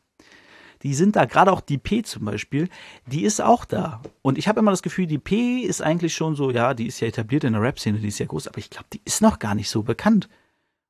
Die 0.87 0.95
sind 0.95 1.17
da, 1.17 1.25
gerade 1.25 1.51
auch 1.51 1.61
die 1.61 1.79
P 1.79 2.05
zum 2.05 2.27
Beispiel, 2.27 2.69
die 3.07 3.25
ist 3.25 3.41
auch 3.41 3.65
da. 3.65 4.01
Und 4.23 4.39
ich 4.39 4.47
habe 4.47 4.61
immer 4.61 4.71
das 4.71 4.83
Gefühl, 4.83 5.09
die 5.09 5.19
P 5.19 5.59
ist 5.59 5.83
eigentlich 5.83 6.15
schon 6.15 6.37
so, 6.37 6.53
ja, 6.53 6.75
die 6.75 6.87
ist 6.87 7.01
ja 7.01 7.09
etabliert 7.09 7.43
in 7.43 7.55
der 7.55 7.63
Rap-Szene, 7.63 7.99
die 7.99 8.07
ist 8.07 8.21
ja 8.21 8.27
groß, 8.27 8.47
aber 8.47 8.59
ich 8.59 8.71
glaube, 8.71 8.87
die 8.93 9.01
ist 9.05 9.21
noch 9.21 9.41
gar 9.41 9.57
nicht 9.57 9.69
so 9.69 9.83
bekannt. 9.83 10.29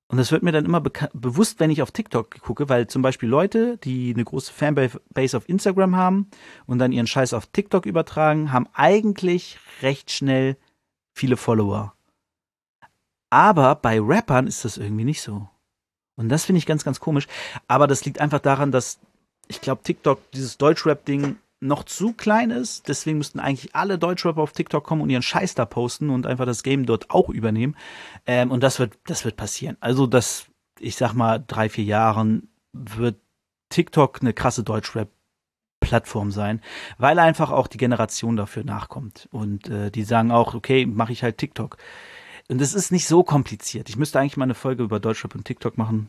Und 0.08 0.18
das 0.18 0.32
wird 0.32 0.42
mir 0.42 0.52
dann 0.52 0.66
immer 0.66 0.82
bewusst, 0.82 1.60
wenn 1.60 1.70
ich 1.70 1.80
auf 1.80 1.92
TikTok 1.92 2.42
gucke, 2.42 2.68
weil 2.68 2.88
zum 2.88 3.00
Beispiel 3.00 3.30
Leute, 3.30 3.78
die 3.78 4.12
eine 4.12 4.22
große 4.22 4.52
Fanbase 4.52 5.34
auf 5.34 5.48
Instagram 5.48 5.96
haben 5.96 6.28
und 6.66 6.78
dann 6.78 6.92
ihren 6.92 7.06
Scheiß 7.06 7.32
auf 7.32 7.46
TikTok 7.46 7.86
übertragen, 7.86 8.52
haben 8.52 8.68
eigentlich 8.74 9.58
recht 9.80 10.10
schnell 10.10 10.58
viele 11.14 11.38
Follower. 11.38 11.94
Aber 13.30 13.74
bei 13.76 13.98
Rappern 13.98 14.46
ist 14.46 14.66
das 14.66 14.76
irgendwie 14.76 15.04
nicht 15.04 15.22
so. 15.22 15.48
Und 16.16 16.28
das 16.28 16.44
finde 16.44 16.58
ich 16.58 16.66
ganz, 16.66 16.84
ganz 16.84 17.00
komisch. 17.00 17.26
Aber 17.66 17.86
das 17.86 18.04
liegt 18.04 18.20
einfach 18.20 18.40
daran, 18.40 18.72
dass 18.72 19.00
ich 19.48 19.60
glaube, 19.60 19.82
TikTok, 19.82 20.30
dieses 20.32 20.58
Deutschrap-Ding, 20.58 21.36
noch 21.60 21.84
zu 21.84 22.12
klein 22.12 22.50
ist. 22.50 22.88
Deswegen 22.88 23.18
müssten 23.18 23.40
eigentlich 23.40 23.74
alle 23.74 23.98
Deutschrapper 23.98 24.42
auf 24.42 24.52
TikTok 24.52 24.84
kommen 24.84 25.02
und 25.02 25.10
ihren 25.10 25.22
Scheiß 25.22 25.54
da 25.54 25.64
posten 25.64 26.10
und 26.10 26.26
einfach 26.26 26.44
das 26.44 26.62
Game 26.62 26.84
dort 26.84 27.10
auch 27.10 27.30
übernehmen. 27.30 27.76
Ähm, 28.26 28.50
und 28.50 28.62
das 28.62 28.78
wird, 28.78 28.98
das 29.06 29.24
wird 29.24 29.36
passieren. 29.36 29.76
Also, 29.80 30.06
das, 30.06 30.46
ich 30.78 30.96
sag 30.96 31.14
mal, 31.14 31.42
drei, 31.44 31.68
vier 31.68 31.84
Jahren 31.84 32.48
wird 32.72 33.16
TikTok 33.70 34.20
eine 34.20 34.34
krasse 34.34 34.62
Deutschrap 34.64 35.08
Plattform 35.80 36.32
sein, 36.32 36.62
weil 36.98 37.18
einfach 37.18 37.50
auch 37.50 37.68
die 37.68 37.78
Generation 37.78 38.36
dafür 38.36 38.64
nachkommt. 38.64 39.28
Und 39.30 39.68
äh, 39.68 39.90
die 39.90 40.04
sagen 40.04 40.32
auch, 40.32 40.54
okay, 40.54 40.84
mache 40.84 41.12
ich 41.12 41.22
halt 41.22 41.38
TikTok. 41.38 41.76
Und 42.48 42.60
es 42.60 42.74
ist 42.74 42.92
nicht 42.92 43.06
so 43.06 43.22
kompliziert. 43.22 43.88
Ich 43.88 43.96
müsste 43.96 44.18
eigentlich 44.18 44.36
mal 44.36 44.44
eine 44.44 44.54
Folge 44.54 44.82
über 44.82 45.00
Deutschrap 45.00 45.34
und 45.34 45.44
TikTok 45.44 45.78
machen. 45.78 46.08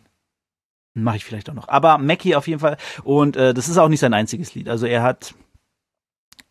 Mache 1.04 1.18
ich 1.18 1.25
vielleicht 1.25 1.50
auch 1.50 1.54
noch. 1.54 1.68
Aber 1.68 2.00
Mackie 2.00 2.36
auf 2.36 2.48
jeden 2.48 2.60
Fall. 2.60 2.77
Und 3.04 3.36
äh, 3.36 3.54
das 3.54 3.70
ist 3.70 3.77
auch 3.77 3.88
nicht 3.88 4.00
sein 4.00 4.13
einziges 4.13 4.56
Lied. 4.56 4.68
Also 4.68 4.88
er 4.88 5.04
hat 5.04 5.36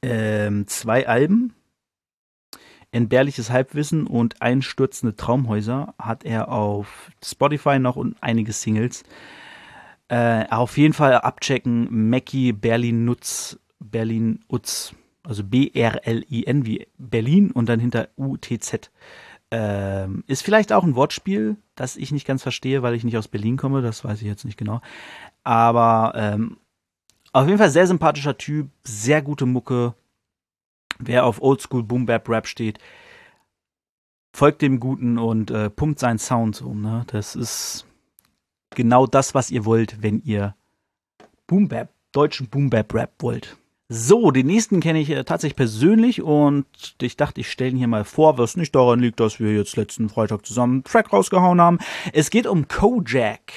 ähm, 0.03 0.67
zwei 0.69 1.09
Alben. 1.09 1.55
Entbehrliches 2.93 3.51
Halbwissen 3.51 4.07
und 4.07 4.41
Einstürzende 4.41 5.17
Traumhäuser 5.17 5.95
hat 5.99 6.25
er 6.25 6.51
auf 6.51 7.11
Spotify 7.23 7.79
noch 7.81 7.97
und 7.97 8.17
einige 8.21 8.53
Singles. 8.53 9.03
Äh, 10.09 10.47
auf 10.49 10.79
jeden 10.79 10.95
Fall 10.95 11.15
abchecken. 11.15 12.09
Mackie 12.09 12.53
Berlin 12.53 13.05
Nutz. 13.05 13.59
Berlin 13.81 14.45
Utz. 14.49 14.95
Also 15.25 15.43
B-R-L-I-N 15.43 16.67
wie 16.67 16.87
Berlin 16.99 17.51
und 17.51 17.69
dann 17.69 17.81
hinter 17.81 18.09
U-T-Z. 18.17 18.93
Ähm, 19.53 20.25
ist 20.27 20.43
vielleicht 20.43 20.73
auch 20.73 20.83
ein 20.83 20.97
Wortspiel, 20.97 21.57
das 21.77 21.97
ich 21.97 22.11
nicht 22.11 22.27
ganz 22.27 22.43
verstehe, 22.43 22.83
weil 22.83 22.95
ich 22.95 23.05
nicht 23.05 23.17
aus 23.17 23.29
Berlin 23.29 23.57
komme, 23.57 23.81
das 23.81 24.05
weiß 24.05 24.21
ich 24.21 24.27
jetzt 24.27 24.45
nicht 24.45 24.57
genau. 24.57 24.81
Aber 25.45 26.13
ähm, 26.17 26.57
auf 27.33 27.47
jeden 27.47 27.59
Fall 27.59 27.71
sehr 27.71 27.87
sympathischer 27.87 28.37
Typ, 28.39 28.71
sehr 28.83 29.23
gute 29.23 29.47
Mucke. 29.47 29.95
Wer 30.99 31.27
auf 31.27 31.41
Oldschool 31.43 31.83
Boom 31.83 32.07
Bap 32.07 32.29
Rap 32.29 32.47
steht, 32.47 32.79
folgt 34.33 34.63
dem 34.63 34.81
Guten 34.81 35.19
und 35.19 35.51
äh, 35.51 35.71
pumpt 35.71 36.01
seinen 36.01 36.19
Sound 36.19 36.61
um. 36.63 36.81
Ne? 36.81 37.05
Das 37.09 37.37
ist 37.37 37.87
genau 38.71 39.07
das, 39.07 39.35
was 39.35 39.51
ihr 39.51 39.65
wollt, 39.65 40.03
wenn 40.03 40.23
ihr 40.23 40.57
Boom 41.47 41.69
Bap, 41.69 41.91
deutschen 42.13 42.49
Boom 42.49 42.71
Bap 42.71 42.93
Rap 42.95 43.13
wollt. 43.21 43.57
So, 43.89 44.33
den 44.33 44.49
nächsten 44.49 44.81
kenne 44.81 45.01
ich 45.01 45.11
äh, 45.11 45.23
tatsächlich 45.23 45.55
persönlich 45.55 46.21
und 46.21 46.67
ich 47.01 47.17
dachte, 47.17 47.41
ich 47.41 47.51
stelle 47.51 47.71
ihn 47.71 47.77
hier 47.77 47.87
mal 47.87 48.05
vor, 48.05 48.37
was 48.37 48.57
nicht 48.57 48.75
daran 48.75 48.99
liegt, 48.99 49.21
dass 49.21 49.39
wir 49.39 49.55
jetzt 49.55 49.77
letzten 49.77 50.09
Freitag 50.09 50.45
zusammen 50.45 50.75
einen 50.75 50.85
Track 50.85 51.13
rausgehauen 51.13 51.61
haben. 51.61 51.79
Es 52.13 52.31
geht 52.31 52.49
um 52.49 52.67
Kojak. 52.67 53.53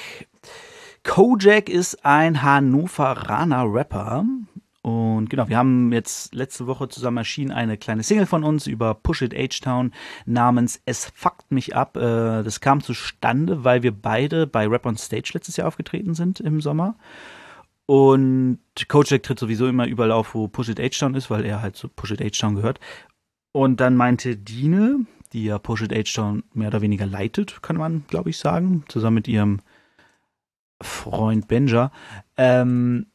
Kojak 1.03 1.67
ist 1.67 2.05
ein 2.05 2.43
Hannoveraner 2.43 3.65
Rapper. 3.73 4.23
Und 4.83 5.31
genau, 5.31 5.49
wir 5.49 5.57
haben 5.57 5.91
jetzt 5.91 6.35
letzte 6.35 6.67
Woche 6.67 6.87
zusammen 6.89 7.17
erschienen 7.17 7.51
eine 7.51 7.77
kleine 7.77 8.03
Single 8.03 8.27
von 8.27 8.43
uns 8.43 8.67
über 8.67 8.93
Push 8.93 9.23
It 9.23 9.33
H-Town 9.33 9.91
namens 10.27 10.79
Es 10.85 11.11
fuckt 11.15 11.51
mich 11.51 11.75
ab. 11.75 11.97
Äh, 11.97 12.43
das 12.43 12.61
kam 12.61 12.83
zustande, 12.83 13.63
weil 13.63 13.81
wir 13.81 13.91
beide 13.91 14.45
bei 14.45 14.67
Rap 14.67 14.85
on 14.85 14.95
Stage 14.95 15.31
letztes 15.33 15.57
Jahr 15.57 15.67
aufgetreten 15.67 16.13
sind 16.13 16.39
im 16.39 16.61
Sommer. 16.61 16.95
Und 17.89 18.59
Kojak 18.87 19.23
tritt 19.23 19.39
sowieso 19.39 19.67
immer 19.67 19.87
überall 19.87 20.11
auf, 20.11 20.35
wo 20.35 20.47
Push 20.47 20.69
It 20.69 20.79
H-Town 20.79 21.15
ist, 21.15 21.31
weil 21.31 21.43
er 21.43 21.63
halt 21.63 21.75
zu 21.75 21.87
Push 21.89 22.11
It 22.11 22.21
H-Town 22.21 22.53
gehört. 22.53 22.79
Und 23.51 23.79
dann 23.79 23.95
meinte 23.95 24.37
Dine, 24.37 25.07
die 25.33 25.45
ja 25.45 25.57
Push 25.57 25.81
It 25.81 25.91
H-Town 25.91 26.43
mehr 26.53 26.67
oder 26.67 26.83
weniger 26.83 27.07
leitet, 27.07 27.63
kann 27.63 27.77
man, 27.77 28.03
glaube 28.07 28.29
ich, 28.29 28.37
sagen, 28.37 28.83
zusammen 28.89 29.15
mit 29.15 29.27
ihrem 29.27 29.61
Freund 30.79 31.47
Benja, 31.47 31.91
ähm, 32.37 33.07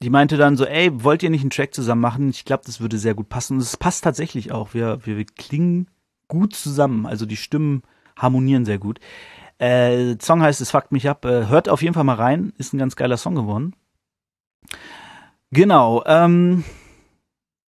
die 0.00 0.08
meinte 0.08 0.38
dann 0.38 0.56
so, 0.56 0.64
ey, 0.64 1.04
wollt 1.04 1.22
ihr 1.22 1.28
nicht 1.28 1.42
einen 1.42 1.50
Track 1.50 1.74
zusammen 1.74 2.00
machen? 2.00 2.30
Ich 2.30 2.46
glaube, 2.46 2.62
das 2.64 2.80
würde 2.80 2.96
sehr 2.96 3.12
gut 3.12 3.28
passen. 3.28 3.58
Und 3.58 3.60
es 3.60 3.76
passt 3.76 4.04
tatsächlich 4.04 4.52
auch. 4.52 4.72
Wir, 4.72 5.04
wir, 5.04 5.18
wir 5.18 5.26
klingen 5.26 5.90
gut 6.28 6.54
zusammen. 6.54 7.04
Also 7.04 7.26
die 7.26 7.36
Stimmen 7.36 7.82
harmonieren 8.16 8.64
sehr 8.64 8.78
gut. 8.78 9.00
Äh, 9.62 10.16
Song 10.20 10.42
heißt 10.42 10.60
Es 10.60 10.72
fuckt 10.72 10.90
mich 10.90 11.08
ab. 11.08 11.24
Äh, 11.24 11.46
hört 11.46 11.68
auf 11.68 11.82
jeden 11.82 11.94
Fall 11.94 12.02
mal 12.02 12.16
rein. 12.16 12.52
Ist 12.58 12.72
ein 12.72 12.78
ganz 12.78 12.96
geiler 12.96 13.16
Song 13.16 13.36
geworden. 13.36 13.76
Genau. 15.52 16.02
Ähm, 16.04 16.64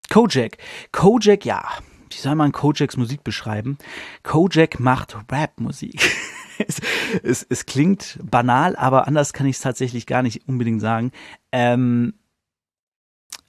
Kojak. 0.09 0.57
Kojak, 0.91 1.45
ja. 1.45 1.63
Wie 2.09 2.17
soll 2.17 2.35
man 2.35 2.53
Kojaks 2.53 2.97
Musik 2.97 3.25
beschreiben? 3.25 3.77
Kojak 4.23 4.81
macht 4.81 5.15
Rap-Musik. 5.31 6.01
es, 6.67 6.81
es, 7.23 7.47
es, 7.47 7.67
klingt 7.67 8.19
banal, 8.23 8.75
aber 8.77 9.07
anders 9.07 9.35
kann 9.35 9.47
ich 9.47 9.57
es 9.57 9.63
tatsächlich 9.63 10.07
gar 10.07 10.23
nicht 10.23 10.49
unbedingt 10.49 10.81
sagen. 10.81 11.13
Ähm, 11.51 12.15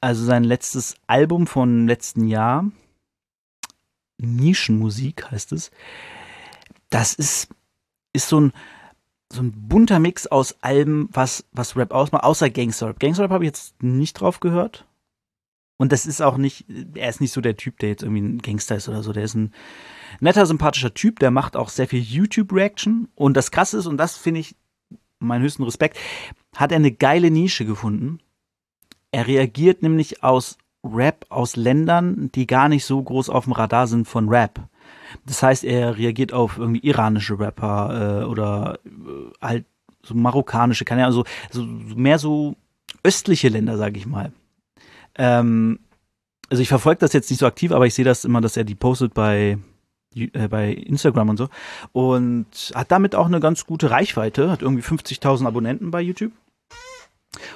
also 0.02 0.26
sein 0.26 0.44
letztes 0.44 0.96
Album 1.08 1.48
von 1.48 1.88
letzten 1.88 2.28
Jahr, 2.28 2.66
Nischenmusik 4.18 5.32
heißt 5.32 5.54
es, 5.54 5.72
das 6.90 7.14
ist 7.14 7.48
ist 8.13 8.29
so 8.29 8.39
ein, 8.39 8.53
so 9.32 9.41
ein 9.41 9.51
bunter 9.67 10.00
Mix 10.00 10.27
aus 10.27 10.62
allem, 10.62 11.10
was, 11.12 11.46
was 11.51 11.75
Rap 11.75 11.91
ausmacht, 11.91 12.24
außer 12.24 12.50
Gangster-Rap. 12.50 13.00
Gangster-Rap 13.00 13.32
habe 13.32 13.43
ich 13.43 13.50
jetzt 13.50 13.82
nicht 13.84 14.13
drauf 14.13 14.39
gehört. 14.39 14.86
Und 15.77 15.91
das 15.91 16.05
ist 16.05 16.22
auch 16.22 16.38
nicht, 16.38 16.65
er 16.96 17.10
ist 17.10 17.20
nicht 17.20 17.32
so 17.32 17.41
der 17.41 17.58
Typ, 17.58 17.79
der 17.79 17.89
jetzt 17.89 18.03
irgendwie 18.03 18.22
ein 18.22 18.41
Gangster 18.41 18.75
ist 18.75 18.88
oder 18.88 19.03
so. 19.03 19.12
Der 19.12 19.24
ist 19.24 19.34
ein 19.34 19.51
netter, 20.20 20.46
sympathischer 20.46 20.93
Typ, 20.93 21.20
der 21.20 21.32
macht 21.32 21.55
auch 21.55 21.70
sehr 21.70 21.88
viel 21.88 22.01
YouTube-Reaction. 22.01 23.10
Und 23.15 23.36
das 23.36 23.51
Krasse 23.51 23.79
ist, 23.79 23.88
und 23.88 23.98
das 23.98 24.15
finde 24.15 24.39
ich 24.39 24.55
meinen 25.20 25.41
höchsten 25.41 25.63
Respekt, 25.63 25.98
hat 26.55 26.72
er 26.72 26.77
eine 26.77 26.91
geile 26.91 27.32
Nische 27.32 27.65
gefunden. 27.65 28.20
Er 29.12 29.27
reagiert 29.27 29.82
nämlich 29.82 30.24
aus 30.24 30.58
Rap 30.84 31.25
aus 31.29 31.55
Ländern, 31.55 32.32
die 32.34 32.46
gar 32.46 32.70
nicht 32.70 32.86
so 32.86 33.01
groß 33.01 33.29
auf 33.29 33.46
dem 33.46 33.53
Radar 33.53 33.88
sind 33.88 34.08
von 34.08 34.29
Rap. 34.29 34.67
Das 35.25 35.44
heißt, 35.44 35.63
er 35.63 35.98
reagiert 35.98 36.34
auf 36.34 36.58
irgendwie 36.58 36.86
iranische 36.86 37.40
Rapper 37.40 38.22
äh, 38.22 38.25
oder 38.25 38.80
äh, 38.86 39.32
halt 39.42 39.66
so 40.02 40.16
marokkanische, 40.16 40.86
kann 40.86 41.00
ja 41.00 41.06
also 41.06 41.24
so, 41.52 41.63
mehr 41.63 42.20
so 42.20 42.56
östliche 43.04 43.50
Länder, 43.50 43.78
sage 43.78 43.98
ich 43.98 44.06
mal. 44.06 44.34
Ähm, 45.16 45.80
also 46.50 46.62
ich 46.62 46.70
verfolge 46.70 47.00
das 47.00 47.13
jetzt 47.13 47.30
nicht 47.30 47.40
so 47.40 47.46
aktiv, 47.46 47.72
aber 47.72 47.86
ich 47.86 47.94
sehe 47.94 48.06
das 48.06 48.25
immer, 48.25 48.42
dass 48.42 48.58
er 48.58 48.63
die 48.63 48.75
postet 48.75 49.13
bei 49.13 49.58
äh, 50.16 50.48
bei 50.48 50.72
Instagram 50.72 51.30
und 51.30 51.38
so 51.38 51.50
und 51.92 52.72
hat 52.75 52.92
damit 52.92 53.16
auch 53.16 53.25
eine 53.25 53.40
ganz 53.40 53.66
gute 53.66 53.92
Reichweite, 53.92 54.52
hat 54.52 54.62
irgendwie 54.62 54.84
50.000 54.84 55.48
Abonnenten 55.48 55.92
bei 55.92 56.02
YouTube. 56.02 56.32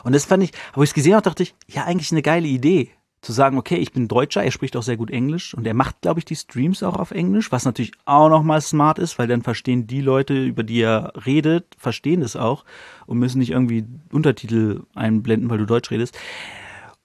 Und 0.03 0.13
das 0.13 0.25
fand 0.25 0.43
ich, 0.43 0.51
wo 0.73 0.81
ich 0.81 0.89
es 0.89 0.93
gesehen 0.93 1.13
habe, 1.13 1.23
dachte 1.23 1.43
ich, 1.43 1.53
ja, 1.67 1.83
eigentlich 1.83 2.11
eine 2.11 2.23
geile 2.23 2.47
Idee 2.47 2.89
zu 3.27 3.33
sagen, 3.33 3.57
okay, 3.57 3.75
ich 3.75 3.91
bin 3.91 4.07
Deutscher, 4.07 4.41
er 4.41 4.51
spricht 4.51 4.77
auch 4.77 4.83
sehr 4.83 4.95
gut 4.95 5.11
Englisch 5.11 5.53
und 5.53 5.67
er 5.67 5.73
macht, 5.73 5.99
glaube 5.99 6.21
ich, 6.21 6.23
die 6.23 6.37
Streams 6.37 6.81
auch 6.81 6.95
auf 6.95 7.11
Englisch, 7.11 7.51
was 7.51 7.65
natürlich 7.65 7.91
auch 8.05 8.29
nochmal 8.29 8.61
smart 8.61 8.99
ist, 8.99 9.19
weil 9.19 9.27
dann 9.27 9.41
verstehen 9.41 9.85
die 9.85 9.99
Leute, 9.99 10.45
über 10.45 10.63
die 10.63 10.79
er 10.79 11.11
redet, 11.25 11.75
verstehen 11.77 12.21
das 12.21 12.37
auch 12.37 12.63
und 13.05 13.19
müssen 13.19 13.39
nicht 13.39 13.51
irgendwie 13.51 13.85
Untertitel 14.13 14.83
einblenden, 14.95 15.49
weil 15.49 15.57
du 15.57 15.65
Deutsch 15.65 15.91
redest. 15.91 16.17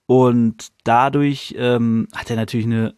Und 0.06 0.68
dadurch 0.84 1.56
ähm, 1.58 2.06
hat 2.14 2.30
er 2.30 2.36
natürlich 2.36 2.66
eine, 2.66 2.94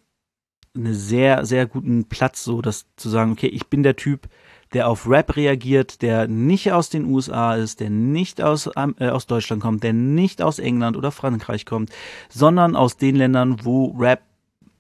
eine 0.77 0.95
sehr, 0.95 1.47
sehr 1.47 1.65
guten 1.65 2.05
Platz, 2.05 2.45
so 2.45 2.61
das 2.61 2.85
zu 2.97 3.09
sagen, 3.09 3.33
okay, 3.33 3.47
ich 3.47 3.69
bin 3.69 3.83
der 3.83 3.97
Typ, 3.97 4.29
der 4.75 4.89
auf 4.89 5.09
Rap 5.09 5.37
reagiert, 5.37 6.03
der 6.03 6.29
nicht 6.29 6.73
aus 6.73 6.91
den 6.91 7.07
USA 7.07 7.55
ist, 7.55 7.81
der 7.81 7.91
nicht 7.91 8.43
aus, 8.43 8.69
äh, 8.99 9.09
aus 9.09 9.27
Deutschland 9.27 9.63
kommt, 9.63 9.83
der 9.83 9.93
nicht 9.93 10.43
aus 10.43 10.59
England 10.59 10.97
oder 10.97 11.13
Frankreich 11.13 11.65
kommt, 11.65 11.91
sondern 12.29 12.77
aus 12.77 12.97
den 12.97 13.17
Ländern, 13.17 13.65
wo 13.65 13.97
Rap 13.99 14.23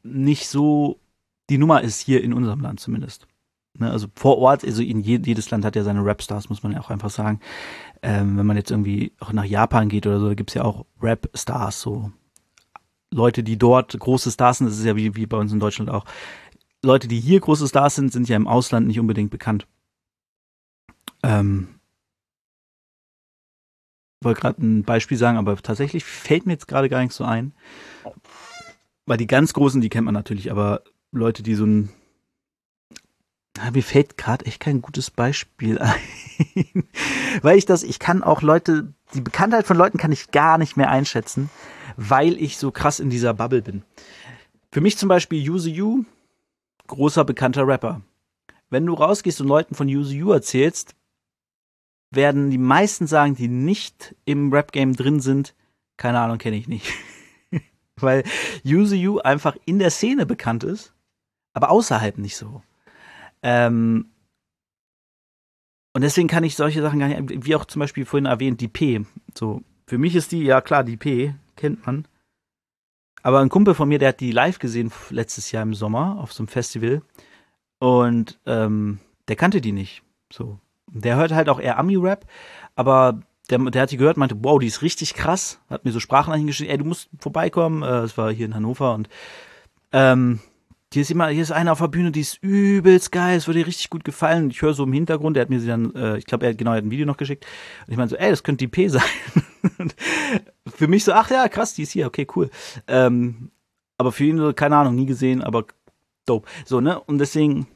nicht 0.02 0.48
so 0.48 0.98
die 1.48 1.58
Nummer 1.58 1.82
ist, 1.82 2.00
hier 2.00 2.22
in 2.22 2.32
unserem 2.32 2.60
Land 2.60 2.80
zumindest. 2.80 3.26
Ne, 3.78 3.90
also 3.90 4.06
vor 4.14 4.38
Ort, 4.38 4.64
also 4.64 4.82
in 4.82 5.00
je, 5.00 5.20
jedes 5.24 5.50
Land 5.50 5.64
hat 5.64 5.74
ja 5.76 5.82
seine 5.82 6.04
Rap-Stars, 6.04 6.48
muss 6.48 6.62
man 6.62 6.72
ja 6.72 6.80
auch 6.80 6.90
einfach 6.90 7.10
sagen. 7.10 7.40
Ähm, 8.02 8.36
wenn 8.36 8.46
man 8.46 8.56
jetzt 8.56 8.70
irgendwie 8.70 9.12
auch 9.20 9.32
nach 9.32 9.44
Japan 9.44 9.88
geht 9.88 10.06
oder 10.06 10.20
so, 10.20 10.28
da 10.28 10.34
gibt's 10.34 10.54
ja 10.54 10.64
auch 10.64 10.86
Rap-Stars, 11.02 11.80
so 11.80 12.12
Leute, 13.10 13.42
die 13.42 13.56
dort 13.56 13.98
große 13.98 14.30
Stars 14.30 14.58
sind, 14.58 14.68
das 14.68 14.78
ist 14.78 14.84
ja 14.84 14.96
wie, 14.96 15.14
wie 15.14 15.26
bei 15.26 15.36
uns 15.36 15.52
in 15.52 15.60
Deutschland 15.60 15.90
auch. 15.90 16.04
Leute, 16.82 17.08
die 17.08 17.20
hier 17.20 17.40
große 17.40 17.66
Stars 17.66 17.94
sind, 17.94 18.12
sind 18.12 18.28
ja 18.28 18.36
im 18.36 18.46
Ausland 18.46 18.86
nicht 18.86 19.00
unbedingt 19.00 19.30
bekannt. 19.30 19.66
Ähm, 21.24 21.68
wollte 24.20 24.40
gerade 24.40 24.62
ein 24.64 24.84
Beispiel 24.84 25.16
sagen, 25.16 25.38
aber 25.38 25.56
tatsächlich 25.56 26.04
fällt 26.04 26.46
mir 26.46 26.52
jetzt 26.52 26.68
gerade 26.68 26.88
gar 26.88 27.00
nichts 27.00 27.16
so 27.16 27.24
ein. 27.24 27.52
Weil 29.06 29.18
die 29.18 29.26
ganz 29.26 29.52
Großen, 29.52 29.80
die 29.80 29.88
kennt 29.88 30.04
man 30.06 30.14
natürlich, 30.14 30.50
aber 30.50 30.82
Leute, 31.12 31.42
die 31.42 31.54
so 31.54 31.64
ein 31.64 31.90
ja, 33.56 33.70
mir 33.70 33.82
fällt 33.82 34.18
gerade 34.18 34.46
echt 34.46 34.60
kein 34.60 34.82
gutes 34.82 35.10
Beispiel 35.10 35.78
ein. 35.80 36.84
weil 37.42 37.56
ich 37.56 37.66
das, 37.66 37.82
ich 37.82 37.98
kann 37.98 38.22
auch 38.22 38.42
Leute, 38.42 38.92
die 39.14 39.20
Bekanntheit 39.20 39.66
von 39.66 39.76
Leuten 39.76 39.98
kann 39.98 40.12
ich 40.12 40.32
gar 40.32 40.58
nicht 40.58 40.76
mehr 40.76 40.90
einschätzen, 40.90 41.50
weil 41.96 42.36
ich 42.42 42.58
so 42.58 42.72
krass 42.72 42.98
in 42.98 43.10
dieser 43.10 43.34
Bubble 43.34 43.62
bin. 43.62 43.84
Für 44.72 44.80
mich 44.80 44.98
zum 44.98 45.08
Beispiel 45.08 45.48
Use 45.48 45.70
You, 45.70 46.04
großer 46.88 47.24
bekannter 47.24 47.66
Rapper. 47.66 48.00
Wenn 48.70 48.86
du 48.86 48.94
rausgehst 48.94 49.40
und 49.40 49.46
Leuten 49.46 49.76
von 49.76 49.86
Use 49.86 50.12
You 50.12 50.32
erzählst, 50.32 50.96
werden 52.14 52.50
die 52.50 52.58
meisten 52.58 53.06
sagen, 53.06 53.34
die 53.34 53.48
nicht 53.48 54.14
im 54.24 54.52
Rap-Game 54.52 54.94
drin 54.94 55.20
sind, 55.20 55.54
keine 55.96 56.20
Ahnung, 56.20 56.38
kenne 56.38 56.56
ich 56.56 56.68
nicht. 56.68 56.86
weil 57.96 58.24
You 58.62 59.18
einfach 59.20 59.56
in 59.64 59.78
der 59.78 59.90
Szene 59.90 60.26
bekannt 60.26 60.64
ist, 60.64 60.92
aber 61.52 61.70
außerhalb 61.70 62.18
nicht 62.18 62.36
so. 62.36 62.62
Ähm, 63.42 64.10
und 65.92 66.02
deswegen 66.02 66.28
kann 66.28 66.44
ich 66.44 66.56
solche 66.56 66.82
Sachen 66.82 66.98
gar 66.98 67.08
nicht, 67.08 67.46
wie 67.46 67.54
auch 67.54 67.64
zum 67.66 67.80
Beispiel 67.80 68.04
vorhin 68.04 68.26
erwähnt, 68.26 68.60
die 68.60 68.68
P. 68.68 69.04
So, 69.34 69.62
für 69.86 69.98
mich 69.98 70.16
ist 70.16 70.32
die, 70.32 70.42
ja 70.42 70.60
klar, 70.60 70.82
die 70.82 70.96
P, 70.96 71.34
kennt 71.56 71.86
man. 71.86 72.08
Aber 73.22 73.40
ein 73.40 73.48
Kumpel 73.48 73.74
von 73.74 73.88
mir, 73.88 73.98
der 73.98 74.10
hat 74.10 74.20
die 74.20 74.32
live 74.32 74.58
gesehen 74.58 74.92
letztes 75.10 75.52
Jahr 75.52 75.62
im 75.62 75.72
Sommer 75.72 76.18
auf 76.20 76.32
so 76.32 76.42
einem 76.42 76.48
Festival. 76.48 77.02
Und 77.78 78.40
ähm, 78.44 78.98
der 79.28 79.36
kannte 79.36 79.60
die 79.60 79.72
nicht. 79.72 80.02
So. 80.32 80.58
Der 80.90 81.16
hört 81.16 81.32
halt 81.32 81.48
auch 81.48 81.60
eher 81.60 81.78
Ami-Rap, 81.78 82.26
aber 82.76 83.20
der, 83.50 83.58
der 83.58 83.82
hat 83.82 83.90
die 83.90 83.96
gehört, 83.96 84.16
meinte, 84.16 84.36
wow, 84.40 84.58
die 84.58 84.66
ist 84.66 84.82
richtig 84.82 85.14
krass. 85.14 85.60
Hat 85.68 85.84
mir 85.84 85.92
so 85.92 86.00
Sprachnachrichten 86.00 86.46
geschickt, 86.46 86.70
ey, 86.70 86.78
du 86.78 86.84
musst 86.84 87.08
vorbeikommen. 87.18 87.82
Es 87.82 88.14
äh, 88.14 88.16
war 88.16 88.32
hier 88.32 88.46
in 88.46 88.54
Hannover 88.54 88.94
und 88.94 89.08
ähm, 89.92 90.40
hier 90.94 91.02
ist 91.02 91.10
immer, 91.10 91.28
hier 91.28 91.42
ist 91.42 91.50
einer 91.50 91.72
auf 91.72 91.80
der 91.80 91.88
Bühne, 91.88 92.12
die 92.12 92.20
ist 92.20 92.40
übelst 92.40 93.10
geil, 93.10 93.36
es 93.36 93.48
würde 93.48 93.58
dir 93.58 93.66
richtig 93.66 93.90
gut 93.90 94.04
gefallen. 94.04 94.50
Ich 94.50 94.62
höre 94.62 94.74
so 94.74 94.84
im 94.84 94.92
Hintergrund, 94.92 95.36
der 95.36 95.42
hat 95.42 95.50
mir 95.50 95.58
sie 95.58 95.66
dann, 95.66 95.92
äh, 95.94 96.18
ich 96.18 96.24
glaube, 96.24 96.46
er 96.46 96.54
genau, 96.54 96.70
er 96.70 96.76
hat 96.76 96.84
ein 96.84 96.90
Video 96.90 97.04
noch 97.04 97.16
geschickt. 97.16 97.44
Und 97.86 97.92
ich 97.92 97.96
meine 97.96 98.08
so, 98.08 98.16
ey, 98.16 98.30
das 98.30 98.44
könnte 98.44 98.64
die 98.64 98.68
P 98.68 98.88
sein. 98.88 99.02
für 100.66 100.86
mich 100.86 101.04
so, 101.04 101.12
ach 101.12 101.30
ja, 101.30 101.48
krass, 101.48 101.74
die 101.74 101.82
ist 101.82 101.90
hier, 101.90 102.06
okay, 102.06 102.26
cool. 102.36 102.48
Ähm, 102.86 103.50
aber 103.98 104.12
für 104.12 104.24
ihn 104.24 104.38
so, 104.38 104.52
keine 104.52 104.76
Ahnung, 104.76 104.94
nie 104.94 105.06
gesehen, 105.06 105.42
aber 105.42 105.64
dope. 106.26 106.48
So, 106.64 106.80
ne? 106.80 107.00
Und 107.00 107.18
deswegen, 107.18 107.66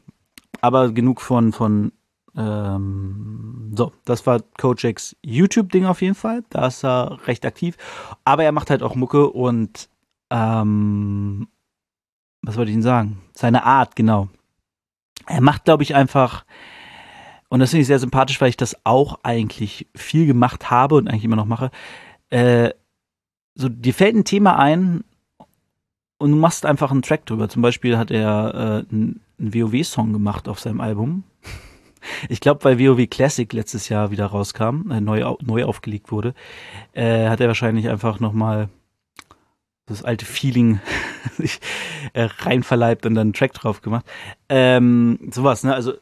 aber 0.61 0.93
genug 0.93 1.21
von, 1.21 1.53
von, 1.53 1.93
ähm, 2.39 3.73
so, 3.77 3.93
das 4.05 4.27
war 4.27 4.41
Kojaks 4.59 5.17
YouTube-Ding 5.23 5.85
auf 5.87 6.01
jeden 6.01 6.15
Fall. 6.15 6.45
Da 6.51 6.69
ist 6.69 6.85
er 6.85 7.19
recht 7.27 7.45
aktiv. 7.45 7.77
Aber 8.25 8.45
er 8.45 8.53
macht 8.53 8.71
halt 8.71 8.83
auch 8.83 8.95
Mucke 8.95 9.29
und 9.29 9.89
ähm, 10.31 11.49
was 12.43 12.57
wollte 12.57 12.71
ich 12.71 12.75
Ihnen 12.75 12.83
sagen? 12.83 13.21
Seine 13.35 13.65
Art, 13.65 13.97
genau. 13.97 14.29
Er 15.27 15.41
macht, 15.41 15.65
glaube 15.65 15.83
ich, 15.83 15.95
einfach, 15.95 16.45
und 17.49 17.61
das 17.61 17.71
finde 17.71 17.83
ich 17.83 17.89
sehr 17.89 17.99
sympathisch, 17.99 18.41
weil 18.41 18.51
ich 18.51 18.57
das 18.57 18.77
auch 18.85 19.19
eigentlich 19.25 19.89
viel 19.97 20.27
gemacht 20.27 20.71
habe 20.71 20.95
und 20.95 21.09
eigentlich 21.09 21.25
immer 21.25 21.37
noch 21.37 21.45
mache. 21.45 21.71
Äh, 22.31 22.71
so, 23.55 23.69
dir 23.69 23.93
fällt 23.93 24.15
ein 24.15 24.25
Thema 24.25 24.57
ein 24.59 25.03
und 26.19 26.31
du 26.31 26.37
machst 26.37 26.65
einfach 26.65 26.93
einen 26.93 27.03
Track 27.03 27.27
drüber. 27.27 27.49
Zum 27.49 27.63
Beispiel 27.63 27.99
hat 27.99 28.11
er 28.11 28.85
äh, 28.91 28.95
einen, 28.95 29.21
WoW-Song 29.39 30.13
gemacht 30.13 30.49
auf 30.49 30.59
seinem 30.59 30.81
Album. 30.81 31.25
Ich 32.29 32.41
glaube, 32.41 32.65
weil 32.65 32.79
WoW 32.79 33.09
Classic 33.09 33.51
letztes 33.53 33.89
Jahr 33.89 34.11
wieder 34.11 34.27
rauskam, 34.27 34.91
äh, 34.91 35.01
neu, 35.01 35.37
neu 35.41 35.65
aufgelegt 35.65 36.11
wurde, 36.11 36.35
äh, 36.93 37.29
hat 37.29 37.41
er 37.41 37.49
wahrscheinlich 37.49 37.89
einfach 37.89 38.21
nochmal 38.21 38.69
das 39.87 40.05
alte 40.05 40.27
Feeling 40.27 40.81
sich 41.37 41.61
äh, 42.13 42.29
reinverleibt 42.39 43.07
und 43.07 43.15
dann 43.15 43.29
einen 43.29 43.33
Track 43.33 43.55
drauf 43.55 43.81
gemacht. 43.81 44.07
Ähm, 44.49 45.31
sowas, 45.33 45.65
ne? 45.65 45.75
Also 45.75 45.95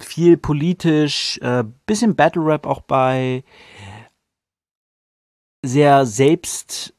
viel 0.00 0.36
politisch, 0.36 1.38
äh, 1.38 1.64
bisschen 1.86 2.16
Battle 2.16 2.44
Rap 2.44 2.66
auch 2.66 2.80
bei, 2.80 3.44
sehr 5.64 6.06
selbst 6.06 6.94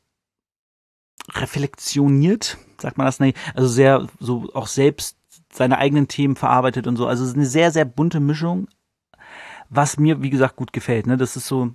reflektioniert, 1.33 2.57
sagt 2.79 2.97
man 2.97 3.05
das 3.05 3.19
nicht, 3.19 3.37
also 3.53 3.67
sehr 3.67 4.07
so 4.19 4.49
auch 4.53 4.67
selbst 4.67 5.17
seine 5.55 5.77
eigenen 5.77 6.07
Themen 6.07 6.35
verarbeitet 6.35 6.87
und 6.87 6.97
so. 6.97 7.07
Also 7.07 7.23
es 7.23 7.29
ist 7.29 7.35
eine 7.35 7.45
sehr, 7.45 7.71
sehr 7.71 7.85
bunte 7.85 8.19
Mischung, 8.19 8.67
was 9.69 9.97
mir, 9.97 10.21
wie 10.21 10.29
gesagt, 10.29 10.55
gut 10.57 10.73
gefällt. 10.73 11.07
Ne? 11.07 11.17
Das 11.17 11.37
ist 11.37 11.47
so, 11.47 11.71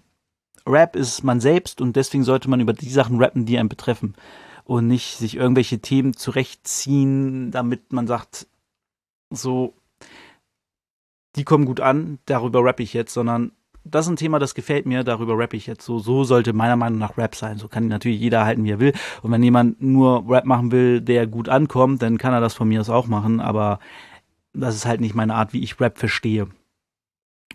Rap 0.66 0.96
ist 0.96 1.24
man 1.24 1.40
selbst 1.40 1.80
und 1.80 1.96
deswegen 1.96 2.24
sollte 2.24 2.50
man 2.50 2.60
über 2.60 2.72
die 2.72 2.90
Sachen 2.90 3.22
rappen, 3.22 3.46
die 3.46 3.58
einen 3.58 3.68
betreffen 3.68 4.14
und 4.64 4.86
nicht 4.86 5.16
sich 5.16 5.36
irgendwelche 5.36 5.80
Themen 5.80 6.14
zurechtziehen, 6.14 7.50
damit 7.50 7.92
man 7.92 8.06
sagt, 8.06 8.46
so, 9.30 9.74
die 11.36 11.44
kommen 11.44 11.64
gut 11.64 11.80
an, 11.80 12.18
darüber 12.26 12.62
rappe 12.62 12.82
ich 12.82 12.92
jetzt, 12.92 13.14
sondern 13.14 13.52
das 13.84 14.06
ist 14.06 14.12
ein 14.12 14.16
Thema, 14.16 14.38
das 14.38 14.54
gefällt 14.54 14.86
mir, 14.86 15.04
darüber 15.04 15.38
rappe 15.38 15.56
ich 15.56 15.66
jetzt 15.66 15.84
so. 15.84 15.98
So 15.98 16.24
sollte 16.24 16.52
meiner 16.52 16.76
Meinung 16.76 16.98
nach 16.98 17.16
Rap 17.16 17.34
sein. 17.34 17.58
So 17.58 17.68
kann 17.68 17.88
natürlich 17.88 18.20
jeder 18.20 18.44
halten, 18.44 18.64
wie 18.64 18.70
er 18.70 18.80
will. 18.80 18.92
Und 19.22 19.32
wenn 19.32 19.42
jemand 19.42 19.80
nur 19.80 20.24
Rap 20.28 20.44
machen 20.44 20.70
will, 20.70 21.00
der 21.00 21.26
gut 21.26 21.48
ankommt, 21.48 22.02
dann 22.02 22.18
kann 22.18 22.32
er 22.32 22.40
das 22.40 22.54
von 22.54 22.68
mir 22.68 22.80
aus 22.80 22.90
auch 22.90 23.06
machen. 23.06 23.40
Aber 23.40 23.78
das 24.52 24.74
ist 24.74 24.86
halt 24.86 25.00
nicht 25.00 25.14
meine 25.14 25.34
Art, 25.34 25.52
wie 25.52 25.62
ich 25.62 25.80
Rap 25.80 25.98
verstehe. 25.98 26.48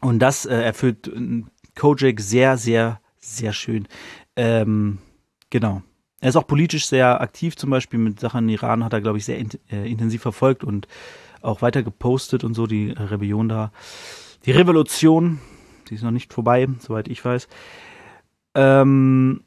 Und 0.01 0.19
das 0.19 0.45
äh, 0.45 0.55
erfüllt 0.55 1.07
äh, 1.07 1.43
Kojak 1.75 2.19
sehr, 2.19 2.57
sehr, 2.57 2.99
sehr 3.19 3.53
schön. 3.53 3.88
Ähm, 4.35 4.99
genau. 5.49 5.81
Er 6.21 6.29
ist 6.29 6.35
auch 6.38 6.47
politisch 6.47 6.88
sehr 6.88 7.21
aktiv, 7.21 7.55
zum 7.55 7.69
Beispiel 7.69 7.99
mit 7.99 8.19
Sachen 8.19 8.49
Iran 8.49 8.83
hat 8.83 8.93
er, 8.93 9.01
glaube 9.01 9.17
ich, 9.17 9.25
sehr 9.25 9.38
in, 9.38 9.49
äh, 9.69 9.89
intensiv 9.89 10.21
verfolgt 10.21 10.63
und 10.63 10.88
auch 11.41 11.61
weiter 11.61 11.83
gepostet 11.83 12.43
und 12.43 12.55
so, 12.55 12.65
die 12.65 12.89
Rebellion 12.91 13.47
da. 13.47 13.71
Die 14.45 14.51
Revolution, 14.51 15.39
die 15.89 15.95
ist 15.95 16.04
noch 16.04 16.12
nicht 16.12 16.34
vorbei, 16.34 16.67
soweit 16.80 17.08
ich 17.08 17.24
weiß. 17.24 17.48
Ähm, 18.56 19.43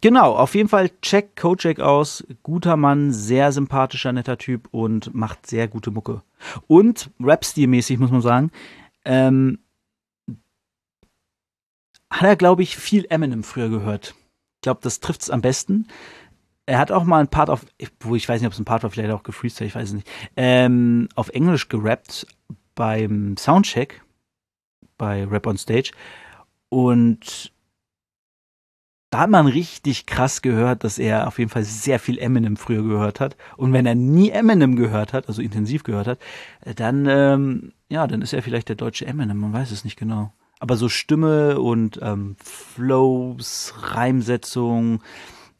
genau, 0.00 0.34
auf 0.34 0.54
jeden 0.54 0.68
Fall 0.68 0.90
check 1.02 1.36
Kojak 1.36 1.80
aus. 1.80 2.24
Guter 2.42 2.76
Mann, 2.76 3.12
sehr 3.12 3.52
sympathischer, 3.52 4.12
netter 4.12 4.38
Typ 4.38 4.68
und 4.70 5.14
macht 5.14 5.46
sehr 5.46 5.68
gute 5.68 5.90
Mucke. 5.90 6.22
Und 6.66 7.10
Rap-Stil-mäßig, 7.20 7.98
muss 7.98 8.10
man 8.10 8.22
sagen, 8.22 8.50
ähm, 9.04 9.58
hat 12.10 12.22
er, 12.22 12.36
glaube 12.36 12.62
ich, 12.62 12.76
viel 12.76 13.06
Eminem 13.08 13.42
früher 13.42 13.68
gehört 13.68 14.14
glaube, 14.64 14.80
das 14.82 14.98
trifft 14.98 15.22
es 15.22 15.30
am 15.30 15.40
besten. 15.40 15.86
Er 16.66 16.78
hat 16.78 16.90
auch 16.90 17.04
mal 17.04 17.20
ein 17.20 17.28
Part 17.28 17.50
auf, 17.50 17.64
wo 18.00 18.16
ich 18.16 18.28
weiß 18.28 18.40
nicht, 18.40 18.48
ob 18.48 18.54
es 18.54 18.58
ein 18.58 18.64
Part 18.64 18.82
war, 18.82 18.90
vielleicht 18.90 19.12
auch 19.12 19.22
gefreestylt, 19.22 19.68
ich 19.68 19.74
weiß 19.76 19.88
es 19.88 19.94
nicht, 19.94 20.10
ähm, 20.36 21.08
auf 21.14 21.28
Englisch 21.28 21.68
gerappt 21.68 22.26
beim 22.74 23.36
Soundcheck 23.36 24.02
bei 24.98 25.24
Rap 25.24 25.46
on 25.46 25.58
Stage. 25.58 25.92
Und 26.68 27.52
da 29.10 29.20
hat 29.20 29.30
man 29.30 29.46
richtig 29.46 30.06
krass 30.06 30.42
gehört, 30.42 30.82
dass 30.82 30.98
er 30.98 31.28
auf 31.28 31.38
jeden 31.38 31.50
Fall 31.50 31.64
sehr 31.64 32.00
viel 32.00 32.18
Eminem 32.18 32.56
früher 32.56 32.82
gehört 32.82 33.20
hat. 33.20 33.36
Und 33.56 33.72
wenn 33.72 33.86
er 33.86 33.94
nie 33.94 34.30
Eminem 34.30 34.74
gehört 34.74 35.12
hat, 35.12 35.28
also 35.28 35.40
intensiv 35.40 35.84
gehört 35.84 36.08
hat, 36.08 36.18
dann, 36.76 37.06
ähm, 37.08 37.72
ja, 37.88 38.06
dann 38.06 38.22
ist 38.22 38.32
er 38.32 38.42
vielleicht 38.42 38.68
der 38.68 38.76
deutsche 38.76 39.06
Eminem, 39.06 39.38
man 39.38 39.52
weiß 39.52 39.70
es 39.70 39.84
nicht 39.84 39.96
genau 39.96 40.32
aber 40.64 40.76
so 40.76 40.88
Stimme 40.88 41.60
und 41.60 41.98
ähm, 42.00 42.36
Flows, 42.42 43.74
Reimsetzung 43.76 45.02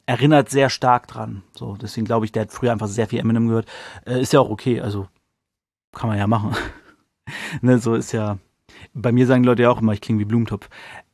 erinnert 0.07 0.49
sehr 0.49 0.71
stark 0.71 1.07
dran. 1.07 1.43
So, 1.53 1.75
deswegen 1.75 2.05
glaube 2.05 2.25
ich, 2.25 2.31
der 2.31 2.43
hat 2.43 2.51
früher 2.51 2.71
einfach 2.71 2.87
sehr 2.87 3.07
viel 3.07 3.19
Eminem 3.19 3.47
gehört. 3.47 3.67
Äh, 4.07 4.21
ist 4.21 4.33
ja 4.33 4.39
auch 4.39 4.49
okay, 4.49 4.81
also 4.81 5.07
kann 5.93 6.09
man 6.09 6.17
ja 6.17 6.25
machen. 6.25 6.55
ne, 7.61 7.77
so 7.77 7.93
ist 7.93 8.13
ja. 8.13 8.39
Bei 8.95 9.11
mir 9.11 9.27
sagen 9.27 9.43
Leute 9.43 9.63
ja 9.63 9.69
auch 9.69 9.81
immer, 9.81 9.93
ich 9.93 10.01
klinge 10.01 10.19
wie 10.19 10.25
Blumentopf. 10.25 10.69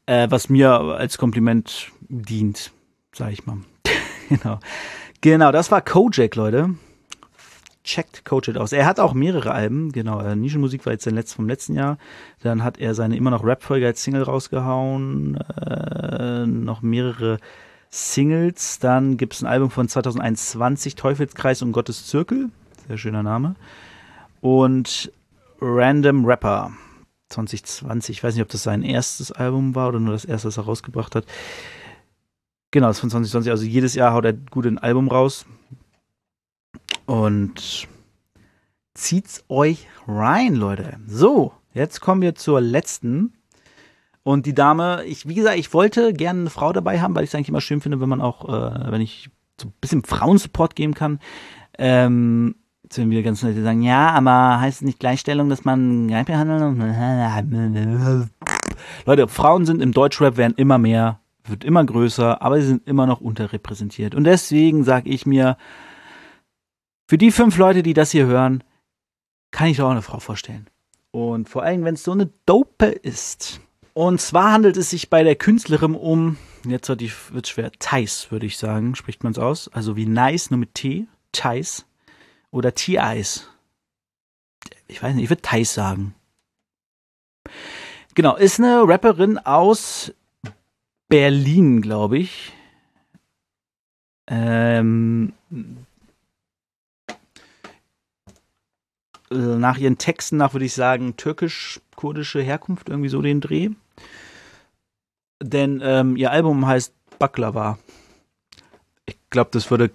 Äh, 0.06 0.28
was 0.30 0.48
mir 0.48 0.72
als 0.72 1.18
Kompliment 1.18 1.92
dient, 2.08 2.72
sag 3.12 3.34
ich 3.34 3.46
mal. 3.46 3.58
genau. 4.30 4.60
Genau, 5.20 5.52
das 5.52 5.70
war 5.70 5.82
Kojak, 5.82 6.36
Leute 6.36 6.76
checkt 7.84 8.26
Coach 8.26 8.50
aus. 8.50 8.72
Er 8.72 8.86
hat 8.86 9.00
auch 9.00 9.14
mehrere 9.14 9.52
Alben, 9.52 9.92
genau. 9.92 10.22
Äh, 10.22 10.36
Nischenmusik 10.36 10.86
war 10.86 10.94
jetzt 10.94 11.06
der 11.06 11.14
letzte 11.14 11.36
vom 11.36 11.48
letzten 11.48 11.76
Jahr. 11.76 11.98
Dann 12.42 12.64
hat 12.64 12.78
er 12.78 12.94
seine 12.94 13.16
immer 13.16 13.32
noch 13.32 13.44
Rap-Folge 13.44 13.86
als 13.86 14.04
Single 14.04 14.24
rausgehauen. 14.24 15.38
Äh, 15.38 16.46
noch 16.46 16.82
mehrere 16.82 17.40
Singles. 17.90 18.80
Dann 18.80 19.18
gibt 19.18 19.34
es 19.34 19.44
ein 19.44 19.48
Album 19.48 19.72
von 19.72 19.88
2021, 19.88 20.96
Teufelskreis 20.96 21.62
und 21.62 21.72
Gottes 21.72 22.08
Zirkel. 22.08 22.50
Sehr 22.88 22.98
schöner 22.98 23.24
Name. 23.24 23.56
Und 24.42 25.12
Random 25.60 26.26
Rapper 26.26 26.72
2020. 27.32 28.18
Ich 28.18 28.24
weiß 28.24 28.36
nicht, 28.36 28.44
ob 28.44 28.50
das 28.50 28.64
sein 28.64 28.84
erstes 28.84 29.32
Album 29.32 29.76
war 29.76 29.90
oder 29.90 30.00
nur 30.00 30.14
das 30.14 30.26
erste, 30.26 30.48
das 30.48 30.58
er 30.58 30.66
rausgebracht 30.66 31.16
hat. 31.16 31.26
Genau, 32.72 32.88
das 32.88 32.98
ist 32.98 33.02
von 33.02 33.10
2020. 33.10 33.52
Also 33.52 33.66
jedes 33.66 33.96
Jahr 33.96 34.14
haut 34.14 34.26
er 34.26 34.34
gut 34.34 34.66
ein 34.66 34.78
Album 34.78 35.08
raus. 35.08 35.46
Und 37.06 37.88
zieht's 38.94 39.44
euch 39.50 39.88
rein, 40.08 40.56
Leute. 40.56 41.00
So, 41.08 41.54
jetzt 41.74 42.00
kommen 42.02 42.22
wir 42.22 42.36
zur 42.36 42.62
letzten 42.62 43.34
Und 44.24 44.46
die 44.46 44.54
Dame, 44.54 45.04
ich, 45.06 45.28
wie 45.28 45.34
gesagt, 45.34 45.58
ich 45.58 45.74
wollte 45.74 46.14
gerne 46.14 46.42
eine 46.42 46.50
Frau 46.50 46.72
dabei 46.72 47.02
haben, 47.02 47.16
weil 47.16 47.24
ich 47.24 47.32
es 47.32 47.36
eigentlich 47.36 47.50
immer 47.50 47.62
schön 47.62 47.82
finde, 47.82 48.00
wenn 48.00 48.10
man 48.10 48.22
auch, 48.22 48.48
äh, 48.48 48.92
wenn 48.92 49.02
ich 49.02 49.30
so 49.60 49.68
ein 49.68 49.74
bisschen 49.82 50.04
Frauensupport 50.04 50.76
geben 50.76 50.94
kann. 50.94 51.20
Ähm, 51.78 52.56
werden 52.98 53.12
wieder 53.12 53.24
ganz 53.24 53.42
Leute 53.42 53.64
sagen, 53.64 53.82
ja, 53.82 54.10
aber 54.10 54.60
heißt 54.60 54.78
es 54.78 54.86
nicht 54.86 55.00
Gleichstellung, 55.00 55.50
dass 55.50 55.66
man 55.66 56.08
gleich 56.08 56.26
behandelt? 56.26 56.78
Leute, 59.06 59.28
Frauen 59.28 59.66
sind 59.66 59.82
im 59.82 59.92
Deutschrap 59.92 60.38
werden 60.38 60.54
immer 60.58 60.78
mehr, 60.78 61.20
wird 61.46 61.64
immer 61.64 61.84
größer, 61.84 62.42
aber 62.42 62.60
sie 62.62 62.68
sind 62.68 62.88
immer 62.88 63.08
noch 63.08 63.22
unterrepräsentiert. 63.22 64.16
Und 64.16 64.26
deswegen 64.26 64.84
sage 64.84 65.10
ich 65.10 65.26
mir, 65.26 65.58
für 67.08 67.18
die 67.18 67.32
fünf 67.32 67.58
Leute, 67.58 67.84
die 67.84 67.94
das 67.94 68.12
hier 68.12 68.26
hören, 68.26 68.64
kann 69.52 69.68
ich 69.68 69.78
doch 69.78 69.88
auch 69.88 69.92
eine 69.92 70.02
Frau 70.02 70.20
vorstellen. 70.20 70.68
Und 71.12 71.50
vor 71.50 71.64
allem, 71.64 71.84
wenn 71.84 71.96
es 71.96 72.04
so 72.04 72.14
eine 72.14 72.30
Dope 72.46 72.86
ist. 72.86 73.60
Und 73.94 74.22
zwar 74.22 74.54
handelt 74.54 74.78
es 74.78 74.90
sich 74.90 75.10
bei 75.10 75.24
der 75.24 75.36
Künstlerin 75.36 75.94
um, 75.94 76.38
jetzt 76.66 76.88
wird 76.88 77.02
es 77.02 77.50
schwer, 77.50 77.72
Thais, 77.80 78.32
würde 78.32 78.46
ich 78.46 78.58
sagen, 78.58 78.96
spricht 78.96 79.24
man 79.24 79.34
es 79.34 79.40
aus. 79.40 79.68
Also 79.74 79.98
wie 79.98 80.06
nice, 80.06 80.52
nur 80.52 80.60
mit 80.60 80.74
T, 80.74 81.08
Thais. 81.34 81.86
Oder 82.52 82.76
T-Eyes. 82.76 83.48
Ich 84.88 85.02
weiß 85.02 85.16
nicht, 85.16 85.24
ich 85.24 85.30
würde 85.30 85.42
Thais 85.42 85.74
sagen. 85.74 86.14
Genau, 88.14 88.36
ist 88.36 88.60
eine 88.60 88.88
Rapperin 88.88 89.38
aus 89.38 90.14
Berlin, 91.08 91.82
glaube 91.82 92.18
ich. 92.18 92.54
Ähm, 94.28 95.34
äh, 99.32 99.36
nach 99.36 99.78
ihren 99.78 99.98
Texten 99.98 100.38
nach, 100.38 100.54
würde 100.54 100.66
ich 100.66 100.74
sagen, 100.74 101.16
türkisch-kurdische 101.16 102.42
Herkunft, 102.42 102.90
irgendwie 102.90 103.10
so 103.10 103.22
den 103.22 103.42
Dreh. 103.42 103.70
Denn 105.42 105.82
ähm, 105.84 106.18
ihr 106.18 106.32
Album 106.32 106.68
heißt 106.68 106.94
Baklava. 107.18 107.80
Ich 109.06 109.18
glaube, 109.30 109.50
das 109.54 109.72
würde 109.72 109.92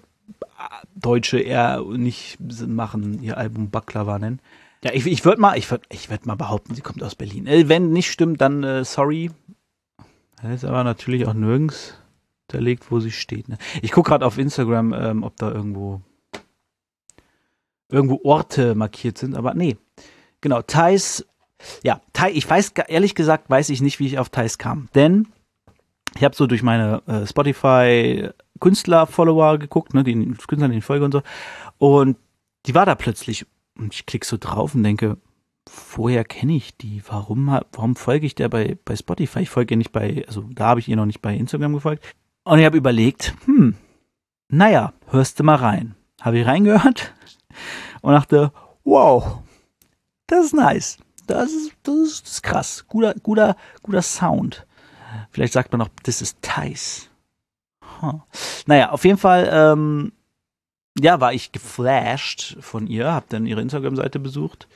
Deutsche 0.95 1.39
eher 1.39 1.81
nicht 1.81 2.37
machen, 2.67 3.21
ihr 3.21 3.37
Album 3.37 3.69
Baklava 3.69 4.19
nennen. 4.19 4.39
Ja, 4.83 4.91
ich, 4.93 5.05
ich 5.07 5.25
würde 5.25 5.41
mal, 5.41 5.57
ich 5.57 5.69
würd, 5.69 5.83
ich 5.89 6.09
würd 6.09 6.25
mal 6.25 6.35
behaupten, 6.35 6.75
sie 6.75 6.81
kommt 6.81 7.01
aus 7.03 7.15
Berlin. 7.15 7.47
Äh, 7.47 7.67
wenn 7.67 7.91
nicht 7.91 8.11
stimmt, 8.11 8.41
dann 8.41 8.63
äh, 8.63 8.83
sorry. 8.83 9.31
Das 10.41 10.51
ist 10.51 10.65
aber 10.65 10.83
natürlich 10.83 11.25
auch 11.25 11.33
nirgends 11.33 11.95
hinterlegt, 12.49 12.91
wo 12.91 12.99
sie 12.99 13.11
steht. 13.11 13.49
Ne? 13.49 13.57
Ich 13.81 13.91
gucke 13.91 14.09
gerade 14.09 14.25
auf 14.25 14.37
Instagram, 14.37 14.93
ähm, 14.93 15.23
ob 15.23 15.35
da 15.37 15.51
irgendwo 15.51 16.01
irgendwo 17.89 18.19
Orte 18.23 18.75
markiert 18.75 19.17
sind, 19.17 19.35
aber 19.35 19.53
nee. 19.53 19.77
Genau, 20.41 20.61
Thais, 20.61 21.25
ja, 21.83 22.01
Thai, 22.13 22.31
ich 22.31 22.47
weiß, 22.47 22.73
ehrlich 22.87 23.15
gesagt, 23.15 23.49
weiß 23.49 23.69
ich 23.69 23.81
nicht, 23.81 23.99
wie 23.99 24.07
ich 24.07 24.19
auf 24.19 24.29
Thais 24.29 24.57
kam. 24.57 24.89
Denn 24.93 25.27
ich 26.15 26.23
habe 26.23 26.35
so 26.35 26.47
durch 26.47 26.63
meine 26.63 27.01
äh, 27.07 27.25
Spotify 27.25 28.29
Künstler-Follower 28.59 29.57
geguckt, 29.57 29.93
ne, 29.93 30.03
die 30.03 30.13
Künstler, 30.47 30.69
die 30.69 30.81
Folge 30.81 31.05
und 31.05 31.11
so. 31.11 31.21
Und 31.77 32.17
die 32.65 32.75
war 32.75 32.85
da 32.85 32.95
plötzlich. 32.95 33.45
Und 33.77 33.93
ich 33.93 34.05
klicke 34.05 34.25
so 34.25 34.37
drauf 34.39 34.75
und 34.75 34.83
denke, 34.83 35.17
woher 35.95 36.23
kenne 36.23 36.55
ich 36.55 36.77
die? 36.77 37.01
Warum, 37.07 37.47
warum 37.71 37.95
folge 37.95 38.25
ich 38.25 38.35
der 38.35 38.49
bei, 38.49 38.77
bei 38.85 38.95
Spotify? 38.95 39.41
Ich 39.41 39.49
folge 39.49 39.73
ihr 39.73 39.77
nicht 39.77 39.91
bei, 39.91 40.23
also 40.27 40.45
da 40.53 40.67
habe 40.67 40.79
ich 40.79 40.87
ihr 40.87 40.95
noch 40.95 41.05
nicht 41.05 41.21
bei 41.21 41.35
Instagram 41.35 41.73
gefolgt. 41.73 42.03
Und 42.43 42.59
ich 42.59 42.65
habe 42.65 42.77
überlegt, 42.77 43.35
hm, 43.45 43.75
naja, 44.49 44.93
hörst 45.07 45.39
du 45.39 45.43
mal 45.43 45.55
rein. 45.55 45.95
Habe 46.21 46.39
ich 46.39 46.47
reingehört 46.47 47.13
und 48.01 48.13
dachte, 48.13 48.51
wow, 48.83 49.39
das 50.27 50.47
ist 50.47 50.53
nice. 50.53 50.97
Das 51.27 51.51
ist, 51.51 51.73
das 51.83 51.95
ist, 51.97 52.21
das 52.23 52.31
ist 52.31 52.43
krass. 52.43 52.85
Guter, 52.87 53.13
guter, 53.21 53.57
guter 53.83 54.01
Sound. 54.01 54.65
Vielleicht 55.31 55.53
sagt 55.53 55.71
man 55.71 55.79
noch, 55.79 55.89
das 56.03 56.21
ist 56.21 56.41
Thais. 56.41 57.09
Naja, 58.65 58.91
auf 58.91 59.05
jeden 59.05 59.17
Fall, 59.17 59.49
ähm, 59.51 60.11
ja, 60.99 61.19
war 61.19 61.33
ich 61.33 61.51
geflasht 61.51 62.57
von 62.59 62.87
ihr, 62.87 63.13
hab 63.13 63.29
dann 63.29 63.45
ihre 63.45 63.61
Instagram-Seite 63.61 64.19
besucht 64.19 64.67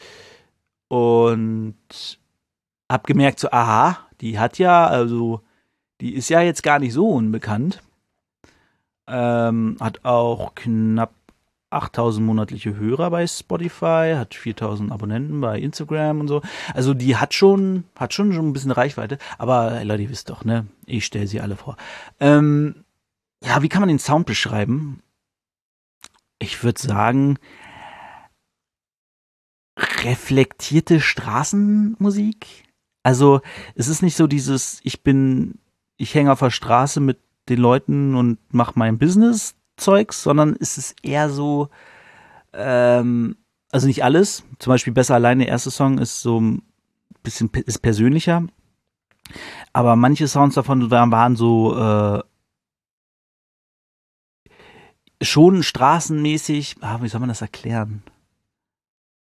und 0.88 1.76
hab 2.92 3.08
gemerkt, 3.08 3.40
so, 3.40 3.50
aha, 3.52 3.98
die 4.22 4.38
hat 4.38 4.58
ja, 4.58 4.88
also, 4.88 5.42
die 6.02 6.14
ist 6.14 6.30
ja 6.30 6.42
jetzt 6.42 6.64
gar 6.64 6.80
nicht 6.80 6.94
so 6.94 7.10
unbekannt. 7.10 7.82
Ähm, 9.08 9.78
hat 9.80 10.06
auch 10.06 10.56
knapp 10.56 11.12
8000 11.72 12.26
monatliche 12.26 12.76
Hörer 12.76 13.10
bei 13.10 13.26
Spotify, 13.26 14.14
hat 14.18 14.36
4000 14.36 14.92
Abonnenten 14.92 15.42
bei 15.42 15.60
Instagram 15.60 16.20
und 16.20 16.28
so. 16.28 16.42
Also 16.74 16.94
die 16.94 17.16
hat 17.16 17.34
schon, 17.34 17.86
hat 17.96 18.14
schon, 18.14 18.34
schon 18.34 18.50
ein 18.50 18.54
bisschen 18.54 18.72
Reichweite. 18.72 19.18
Aber 19.38 19.84
Leute, 19.84 20.04
ihr 20.04 20.10
wisst 20.10 20.30
doch, 20.30 20.44
ne? 20.44 20.68
Ich 20.86 21.06
stelle 21.06 21.28
sie 21.28 21.40
alle 21.40 21.56
vor. 21.56 21.78
Ähm, 22.20 22.84
ja, 23.44 23.62
wie 23.62 23.70
kann 23.70 23.82
man 23.82 23.90
den 23.90 24.00
Sound 24.00 24.26
beschreiben? 24.26 25.02
Ich 26.40 26.64
würde 26.64 26.82
sagen, 26.82 27.38
reflektierte 29.78 31.00
Straßenmusik. 31.00 32.66
Also 33.04 33.42
es 33.76 33.88
ist 33.88 34.02
nicht 34.02 34.16
so 34.16 34.28
dieses, 34.28 34.80
ich 34.84 35.04
bin, 35.04 35.60
ich 35.98 36.14
hänge 36.14 36.32
auf 36.32 36.40
der 36.40 36.52
Straße 36.52 37.00
mit 37.00 37.20
den 37.50 37.60
Leuten 37.60 38.16
und 38.16 38.38
mache 38.54 38.74
mein 38.76 38.98
Business 38.98 39.56
Zeugs, 39.78 40.22
sondern 40.22 40.56
es 40.60 40.78
ist 40.78 40.96
eher 41.02 41.30
so, 41.30 41.70
ähm, 42.54 43.38
also 43.72 43.88
nicht 43.88 44.04
alles. 44.04 44.44
Zum 44.60 44.72
Beispiel 44.72 44.94
Besser 44.94 45.16
allein, 45.16 45.40
der 45.40 45.48
erste 45.48 45.72
Song 45.72 45.98
ist 45.98 46.22
so 46.22 46.40
ein 46.40 46.62
bisschen 47.24 47.50
ist 47.66 47.80
persönlicher. 47.80 48.44
Aber 49.74 49.96
manche 49.96 50.28
Sounds 50.28 50.56
davon 50.56 50.92
waren 50.92 51.36
so 51.36 51.76
äh, 51.78 52.22
schon 55.22 55.64
straßenmäßig, 55.64 56.78
ah, 56.82 57.00
wie 57.02 57.08
soll 57.08 57.20
man 57.20 57.30
das 57.30 57.42
erklären? 57.42 58.04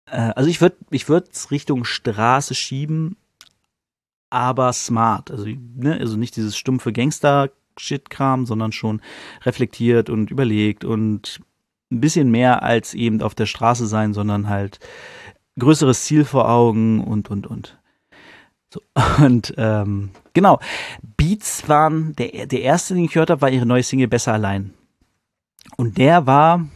Äh, 0.07 0.33
also 0.37 0.49
ich 0.49 0.61
würde 0.61 0.77
ich 0.91 1.09
würde 1.09 1.29
es 1.33 1.51
Richtung 1.51 1.85
Straße 1.85 2.55
schieben, 2.55 3.17
aber 4.31 4.73
smart. 4.73 5.31
Also, 5.31 5.47
ne, 5.47 5.99
also 5.99 6.17
nicht 6.17 6.37
dieses 6.37 6.57
stumpfe 6.57 6.93
Gangster 6.93 7.51
Shit-Kram, 7.77 8.47
sondern 8.47 8.73
schon 8.73 9.01
reflektiert 9.43 10.11
und 10.11 10.31
überlegt 10.31 10.85
und 10.85 11.41
ein 11.91 12.01
bisschen 12.01 12.31
mehr 12.31 12.63
als 12.63 12.95
eben 12.95 13.23
auf 13.23 13.35
der 13.35 13.47
Straße 13.47 13.87
sein, 13.87 14.15
sondern 14.15 14.49
halt 14.49 14.79
größeres 15.59 16.05
Ziel 16.05 16.25
vor 16.25 16.49
Augen 16.49 17.03
und, 17.03 17.31
und, 17.31 17.47
und. 17.47 17.79
So, 18.73 18.81
und 19.25 19.55
ähm, 19.57 20.11
genau, 20.33 20.61
Beats 21.17 21.69
waren, 21.69 22.15
der, 22.17 22.47
der 22.47 22.63
erste, 22.63 22.95
den 22.95 23.05
ich 23.05 23.13
gehört 23.13 23.31
habe, 23.31 23.43
war 23.43 23.51
ihre 23.51 23.67
neue 23.67 23.83
Single 23.83 24.09
Besser 24.09 24.33
allein. 24.33 24.75
Und 25.77 25.99
der 25.99 26.27
war, 26.27 26.67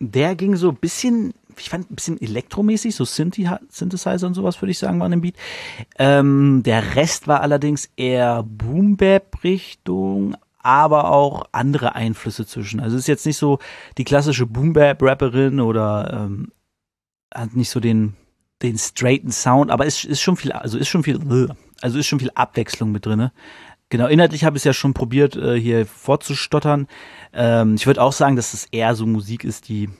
der 0.00 0.34
ging 0.34 0.56
so 0.56 0.70
ein 0.70 0.76
bisschen, 0.76 1.34
ich 1.56 1.70
fand 1.70 1.90
ein 1.90 1.94
bisschen 1.94 2.20
elektromäßig, 2.20 2.94
so 2.94 3.04
Synthesizer 3.04 4.26
und 4.26 4.34
sowas, 4.34 4.60
würde 4.60 4.70
ich 4.70 4.78
sagen, 4.78 5.00
waren 5.00 5.12
im 5.12 5.20
Beat. 5.20 5.36
Ähm, 5.98 6.62
der 6.64 6.96
Rest 6.96 7.28
war 7.28 7.40
allerdings 7.40 7.90
eher 7.96 8.42
Boom-Bap-Richtung, 8.42 10.36
aber 10.58 11.10
auch 11.10 11.46
andere 11.52 11.94
Einflüsse 11.94 12.46
zwischen. 12.46 12.80
Also 12.80 12.96
es 12.96 13.02
ist 13.02 13.08
jetzt 13.08 13.26
nicht 13.26 13.38
so 13.38 13.58
die 13.98 14.04
klassische 14.04 14.46
Boom-Bap-Rapperin 14.46 15.60
oder 15.60 16.26
ähm, 16.26 16.52
hat 17.34 17.56
nicht 17.56 17.70
so 17.70 17.80
den, 17.80 18.14
den 18.62 18.78
straighten 18.78 19.32
Sound, 19.32 19.70
aber 19.70 19.86
es 19.86 20.04
ist 20.04 20.20
schon 20.20 20.36
viel, 20.36 20.52
also 20.52 20.78
ist 20.78 20.88
schon 20.88 21.02
viel, 21.02 21.18
also 21.80 21.98
ist 21.98 22.06
schon 22.06 22.20
viel 22.20 22.30
Abwechslung 22.34 22.92
mit 22.92 23.06
drinne. 23.06 23.32
Genau, 23.92 24.06
inhaltlich 24.06 24.44
habe 24.44 24.56
ich 24.56 24.62
es 24.62 24.64
ja 24.64 24.72
schon 24.72 24.94
probiert, 24.94 25.36
äh, 25.36 25.60
hier 25.60 25.84
vorzustottern. 25.84 26.88
Ähm, 27.34 27.74
ich 27.74 27.86
würde 27.86 28.00
auch 28.00 28.12
sagen, 28.12 28.36
dass 28.36 28.54
es 28.54 28.64
eher 28.72 28.94
so 28.94 29.04
Musik 29.04 29.44
ist, 29.44 29.68
die 29.68 29.90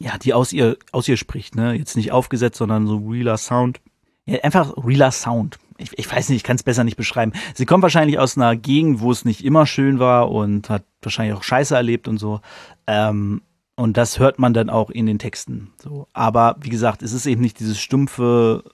ja, 0.00 0.16
die 0.16 0.32
aus 0.32 0.54
ihr, 0.54 0.78
aus 0.92 1.06
ihr 1.06 1.16
spricht, 1.16 1.54
ne? 1.54 1.74
Jetzt 1.74 1.96
nicht 1.96 2.12
aufgesetzt, 2.12 2.56
sondern 2.56 2.86
so 2.86 2.96
realer 2.96 3.36
Sound. 3.36 3.80
Ja, 4.24 4.38
einfach 4.42 4.72
realer 4.76 5.10
Sound 5.10 5.58
ich, 5.78 5.96
ich 5.96 6.10
weiß 6.10 6.28
nicht, 6.28 6.38
ich 6.38 6.44
kann 6.44 6.56
es 6.56 6.62
besser 6.62 6.84
nicht 6.84 6.96
beschreiben. 6.96 7.32
Sie 7.54 7.64
kommt 7.64 7.82
wahrscheinlich 7.82 8.18
aus 8.18 8.36
einer 8.36 8.56
Gegend, 8.56 9.00
wo 9.00 9.12
es 9.12 9.24
nicht 9.24 9.44
immer 9.44 9.64
schön 9.64 9.98
war 9.98 10.30
und 10.30 10.68
hat 10.68 10.84
wahrscheinlich 11.02 11.36
auch 11.36 11.42
Scheiße 11.42 11.74
erlebt 11.74 12.08
und 12.08 12.18
so. 12.18 12.40
Ähm, 12.86 13.42
und 13.76 13.96
das 13.96 14.18
hört 14.18 14.40
man 14.40 14.54
dann 14.54 14.70
auch 14.70 14.90
in 14.90 15.06
den 15.06 15.20
Texten. 15.20 15.72
So. 15.80 16.08
Aber 16.12 16.56
wie 16.60 16.68
gesagt, 16.68 17.02
es 17.02 17.12
ist 17.12 17.26
eben 17.26 17.40
nicht 17.40 17.60
dieses 17.60 17.78
stumpfe, 17.78 18.64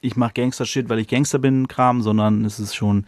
ich 0.00 0.16
mach 0.16 0.34
Gangster-Shit, 0.34 0.88
weil 0.88 0.98
ich 0.98 1.08
Gangster 1.08 1.38
bin, 1.38 1.68
Kram, 1.68 2.02
sondern 2.02 2.44
es 2.44 2.58
ist 2.58 2.74
schon 2.74 3.06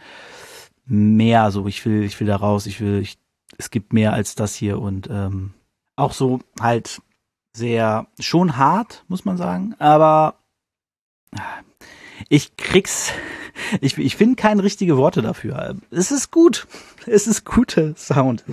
mehr 0.85 1.51
so, 1.51 1.67
ich 1.67 1.85
will, 1.85 2.03
ich 2.03 2.19
will 2.19 2.27
da 2.27 2.35
raus, 2.35 2.65
ich 2.65 2.81
will, 2.81 2.99
ich, 2.99 3.17
es 3.57 3.71
gibt 3.71 3.93
mehr 3.93 4.13
als 4.13 4.35
das 4.35 4.55
hier 4.55 4.79
und 4.79 5.09
ähm, 5.09 5.53
auch 5.95 6.13
so 6.13 6.39
halt 6.59 7.01
sehr 7.55 8.07
schon 8.19 8.57
hart, 8.57 9.03
muss 9.07 9.25
man 9.25 9.37
sagen, 9.37 9.75
aber 9.79 10.35
ich 12.29 12.57
krieg's, 12.57 13.11
ich, 13.81 13.97
ich 13.97 14.15
finde 14.15 14.35
keine 14.35 14.63
richtige 14.63 14.97
Worte 14.97 15.21
dafür. 15.21 15.75
Es 15.91 16.11
ist 16.11 16.31
gut. 16.31 16.67
Es 17.05 17.27
ist 17.27 17.43
gute 17.43 17.95
Sound. 17.97 18.45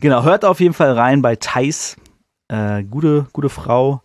Genau, 0.00 0.22
hört 0.22 0.46
auf 0.46 0.60
jeden 0.60 0.72
Fall 0.72 0.92
rein 0.92 1.20
bei 1.20 1.36
Thais. 1.36 1.98
Äh, 2.48 2.82
gute, 2.84 3.26
gute 3.34 3.50
Frau. 3.50 4.00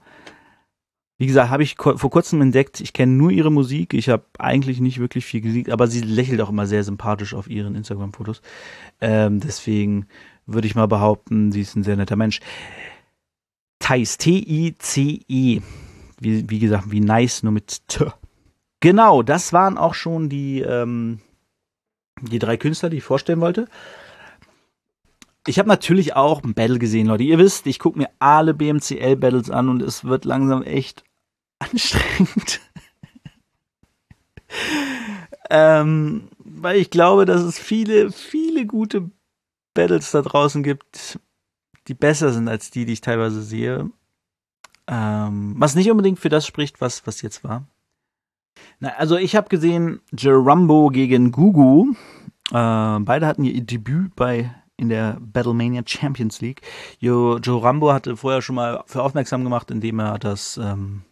Wie 1.24 1.28
gesagt, 1.28 1.52
habe 1.52 1.64
ich 1.64 1.78
vor 1.78 2.10
kurzem 2.10 2.42
entdeckt, 2.42 2.82
ich 2.82 2.92
kenne 2.92 3.14
nur 3.14 3.32
ihre 3.32 3.50
Musik, 3.50 3.94
ich 3.94 4.10
habe 4.10 4.26
eigentlich 4.40 4.82
nicht 4.82 5.00
wirklich 5.00 5.24
viel 5.24 5.40
gesehen, 5.40 5.72
aber 5.72 5.88
sie 5.88 6.02
lächelt 6.02 6.42
auch 6.42 6.50
immer 6.50 6.68
sehr 6.68 6.84
sympathisch 6.84 7.34
auf 7.34 7.50
ihren 7.50 7.76
Instagram-Fotos. 7.76 8.42
Ähm, 9.00 9.40
deswegen 9.40 10.08
würde 10.48 10.68
ich 10.68 10.76
mal 10.76 10.90
behaupten, 10.90 11.54
sie 11.54 11.62
ist 11.62 11.78
ein 11.78 11.84
sehr 11.84 11.96
netter 11.96 12.18
Mensch. 12.18 12.42
Thais, 13.80 14.18
T-I-C-E. 14.18 15.62
Wie, 16.20 16.50
wie 16.50 16.60
gesagt, 16.60 16.92
wie 16.92 17.00
nice, 17.00 17.42
nur 17.42 17.54
mit 17.54 17.88
T. 17.88 18.08
Genau, 18.82 19.24
das 19.24 19.54
waren 19.54 19.78
auch 19.78 19.94
schon 19.94 20.28
die, 20.28 20.60
ähm, 20.60 21.22
die 22.20 22.40
drei 22.40 22.58
Künstler, 22.58 22.90
die 22.90 22.98
ich 22.98 23.04
vorstellen 23.06 23.40
wollte. 23.40 23.70
Ich 25.48 25.58
habe 25.58 25.70
natürlich 25.70 26.18
auch 26.18 26.44
ein 26.44 26.54
Battle 26.54 26.80
gesehen, 26.80 27.08
Leute. 27.08 27.24
Ihr 27.24 27.38
wisst, 27.38 27.66
ich 27.66 27.80
gucke 27.80 27.98
mir 27.98 28.10
alle 28.20 28.54
BMCL-Battles 28.54 29.52
an 29.52 29.70
und 29.70 29.82
es 29.82 30.04
wird 30.04 30.26
langsam 30.26 30.64
echt 30.64 31.06
anstrengend. 31.64 32.62
ähm, 35.50 36.30
weil 36.40 36.78
ich 36.78 36.90
glaube, 36.90 37.26
dass 37.26 37.42
es 37.42 37.58
viele, 37.60 38.12
viele 38.12 38.66
gute 38.66 39.10
Battles 39.74 40.12
da 40.12 40.22
draußen 40.22 40.64
gibt, 40.64 41.20
die 41.88 41.94
besser 41.94 42.32
sind 42.32 42.48
als 42.48 42.72
die, 42.72 42.86
die 42.86 42.94
ich 42.94 43.02
teilweise 43.02 43.42
sehe. 43.42 43.90
Ähm, 44.88 45.56
was 45.58 45.76
nicht 45.76 45.90
unbedingt 45.90 46.20
für 46.20 46.30
das 46.30 46.46
spricht, 46.46 46.82
was, 46.82 47.08
was 47.08 47.22
jetzt 47.22 47.44
war. 47.44 47.66
Na, 48.80 48.90
also 48.98 49.18
ich 49.18 49.36
habe 49.36 49.50
gesehen 49.50 50.02
Jerumbo 50.18 50.90
gegen 50.90 51.32
Gugu. 51.32 51.94
Äh, 52.52 53.00
beide 53.00 53.26
hatten 53.26 53.44
ihr 53.44 53.62
Debüt 53.62 54.16
bei 54.16 54.54
in 54.76 54.90
der 54.90 55.18
Battlemania 55.22 55.84
Champions 55.86 56.42
League. 56.42 56.62
Jo, 57.00 57.38
Joe 57.38 57.64
Rambo 57.64 57.94
hatte 57.94 58.18
vorher 58.18 58.42
schon 58.42 58.56
mal 58.56 58.84
für 58.86 59.02
aufmerksam 59.02 59.44
gemacht, 59.44 59.72
indem 59.72 60.00
er 60.00 60.20
das 60.20 60.58
ähm, 60.58 61.04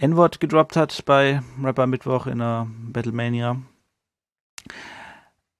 N-Wort 0.00 0.38
gedroppt 0.38 0.76
hat 0.76 1.04
bei 1.06 1.42
Rapper 1.62 1.88
Mittwoch 1.88 2.28
in 2.28 2.38
der 2.38 2.68
Battlemania. 2.70 3.56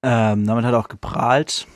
Ähm, 0.03 0.47
damit 0.47 0.65
hat 0.65 0.73
er 0.73 0.79
auch 0.79 0.89
geprahlt. 0.89 1.67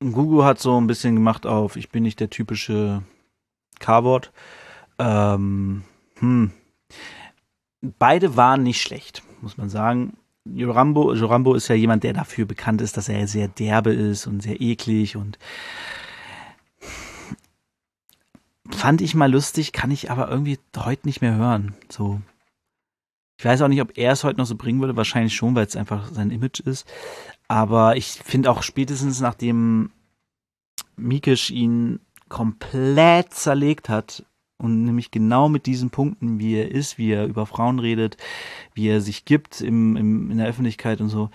Gugu 0.00 0.44
hat 0.44 0.58
so 0.60 0.78
ein 0.78 0.86
bisschen 0.86 1.14
gemacht 1.14 1.46
auf, 1.46 1.76
ich 1.76 1.88
bin 1.88 2.02
nicht 2.02 2.20
der 2.20 2.28
typische 2.28 3.02
K-Wort. 3.78 4.30
Ähm, 4.98 5.84
hm. 6.18 6.52
Beide 7.80 8.36
waren 8.36 8.62
nicht 8.62 8.82
schlecht, 8.82 9.22
muss 9.40 9.56
man 9.56 9.70
sagen. 9.70 10.18
Jorambo, 10.44 11.14
Jorambo 11.14 11.54
ist 11.54 11.68
ja 11.68 11.74
jemand, 11.74 12.04
der 12.04 12.12
dafür 12.12 12.44
bekannt 12.44 12.82
ist, 12.82 12.98
dass 12.98 13.08
er 13.08 13.26
sehr 13.26 13.48
derbe 13.48 13.92
ist 13.92 14.26
und 14.26 14.42
sehr 14.42 14.60
eklig 14.60 15.16
und 15.16 15.38
fand 18.70 19.00
ich 19.00 19.14
mal 19.14 19.30
lustig, 19.30 19.72
kann 19.72 19.90
ich 19.90 20.10
aber 20.10 20.30
irgendwie 20.30 20.58
heute 20.76 21.06
nicht 21.06 21.20
mehr 21.20 21.34
hören. 21.34 21.74
So. 21.88 22.20
Ich 23.38 23.44
weiß 23.44 23.62
auch 23.62 23.68
nicht, 23.68 23.82
ob 23.82 23.98
er 23.98 24.12
es 24.12 24.24
heute 24.24 24.38
noch 24.38 24.46
so 24.46 24.56
bringen 24.56 24.80
würde, 24.80 24.96
wahrscheinlich 24.96 25.34
schon, 25.34 25.54
weil 25.54 25.66
es 25.66 25.76
einfach 25.76 26.10
sein 26.12 26.30
Image 26.30 26.60
ist. 26.60 26.86
Aber 27.48 27.96
ich 27.96 28.06
finde 28.24 28.50
auch 28.50 28.62
spätestens 28.62 29.20
nachdem 29.20 29.90
Mikisch 30.96 31.50
ihn 31.50 32.00
komplett 32.28 33.34
zerlegt 33.34 33.88
hat 33.88 34.24
und 34.58 34.84
nämlich 34.84 35.10
genau 35.10 35.48
mit 35.48 35.66
diesen 35.66 35.90
Punkten, 35.90 36.38
wie 36.38 36.54
er 36.54 36.70
ist, 36.70 36.98
wie 36.98 37.10
er 37.10 37.26
über 37.26 37.46
Frauen 37.46 37.78
redet, 37.78 38.16
wie 38.74 38.88
er 38.88 39.00
sich 39.00 39.24
gibt 39.24 39.60
im, 39.60 39.96
im, 39.96 40.30
in 40.30 40.38
der 40.38 40.46
Öffentlichkeit 40.46 41.00
und 41.00 41.10
so, 41.10 41.30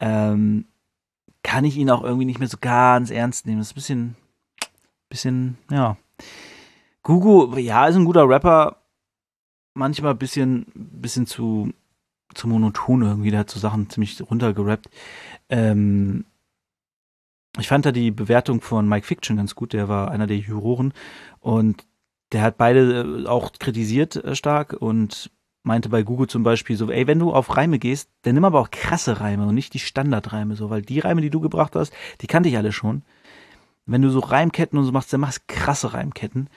ähm, 0.00 0.64
kann 1.42 1.64
ich 1.64 1.76
ihn 1.76 1.90
auch 1.90 2.02
irgendwie 2.02 2.24
nicht 2.24 2.38
mehr 2.38 2.48
so 2.48 2.56
ganz 2.60 3.10
ernst 3.10 3.46
nehmen. 3.46 3.58
Das 3.58 3.68
ist 3.68 3.72
ein 3.72 3.74
bisschen, 3.74 4.16
bisschen, 5.08 5.58
ja. 5.70 5.96
Gugu, 7.02 7.56
ja, 7.58 7.86
ist 7.86 7.96
ein 7.96 8.04
guter 8.04 8.28
Rapper, 8.28 8.82
manchmal 9.74 10.12
ein 10.12 10.18
bisschen, 10.18 10.66
bisschen 10.74 11.26
zu, 11.26 11.72
zu 12.34 12.48
monoton 12.48 13.02
irgendwie. 13.02 13.30
Der 13.30 13.40
hat 13.40 13.50
so 13.50 13.58
Sachen 13.58 13.90
ziemlich 13.90 14.20
runtergerappt. 14.20 14.88
Ähm, 15.48 16.24
ich 17.58 17.68
fand 17.68 17.84
da 17.84 17.92
die 17.92 18.10
Bewertung 18.10 18.60
von 18.60 18.88
Mike 18.88 19.06
Fiction 19.06 19.36
ganz 19.36 19.54
gut. 19.54 19.72
Der 19.72 19.88
war 19.88 20.10
einer 20.10 20.26
der 20.26 20.38
Juroren 20.38 20.92
und 21.40 21.86
der 22.32 22.42
hat 22.42 22.56
beide 22.56 23.24
äh, 23.24 23.26
auch 23.26 23.52
kritisiert 23.52 24.16
äh, 24.16 24.34
stark 24.34 24.72
und 24.72 25.30
meinte 25.64 25.88
bei 25.88 26.02
Google 26.02 26.26
zum 26.26 26.42
Beispiel 26.42 26.76
so, 26.76 26.90
ey, 26.90 27.06
wenn 27.06 27.18
du 27.18 27.32
auf 27.32 27.56
Reime 27.56 27.78
gehst, 27.78 28.10
dann 28.22 28.34
nimm 28.34 28.44
aber 28.44 28.60
auch 28.60 28.70
krasse 28.70 29.20
Reime 29.20 29.46
und 29.46 29.54
nicht 29.54 29.74
die 29.74 29.78
Standardreime 29.78 30.56
so, 30.56 30.70
weil 30.70 30.82
die 30.82 30.98
Reime, 30.98 31.20
die 31.20 31.30
du 31.30 31.40
gebracht 31.40 31.76
hast, 31.76 31.92
die 32.20 32.26
kannte 32.26 32.48
ich 32.48 32.56
alle 32.56 32.72
schon. 32.72 33.02
Wenn 33.86 34.02
du 34.02 34.10
so 34.10 34.20
Reimketten 34.20 34.78
und 34.78 34.84
so 34.84 34.92
machst, 34.92 35.12
dann 35.12 35.20
machst 35.20 35.46
krasse 35.48 35.92
Reimketten. 35.94 36.48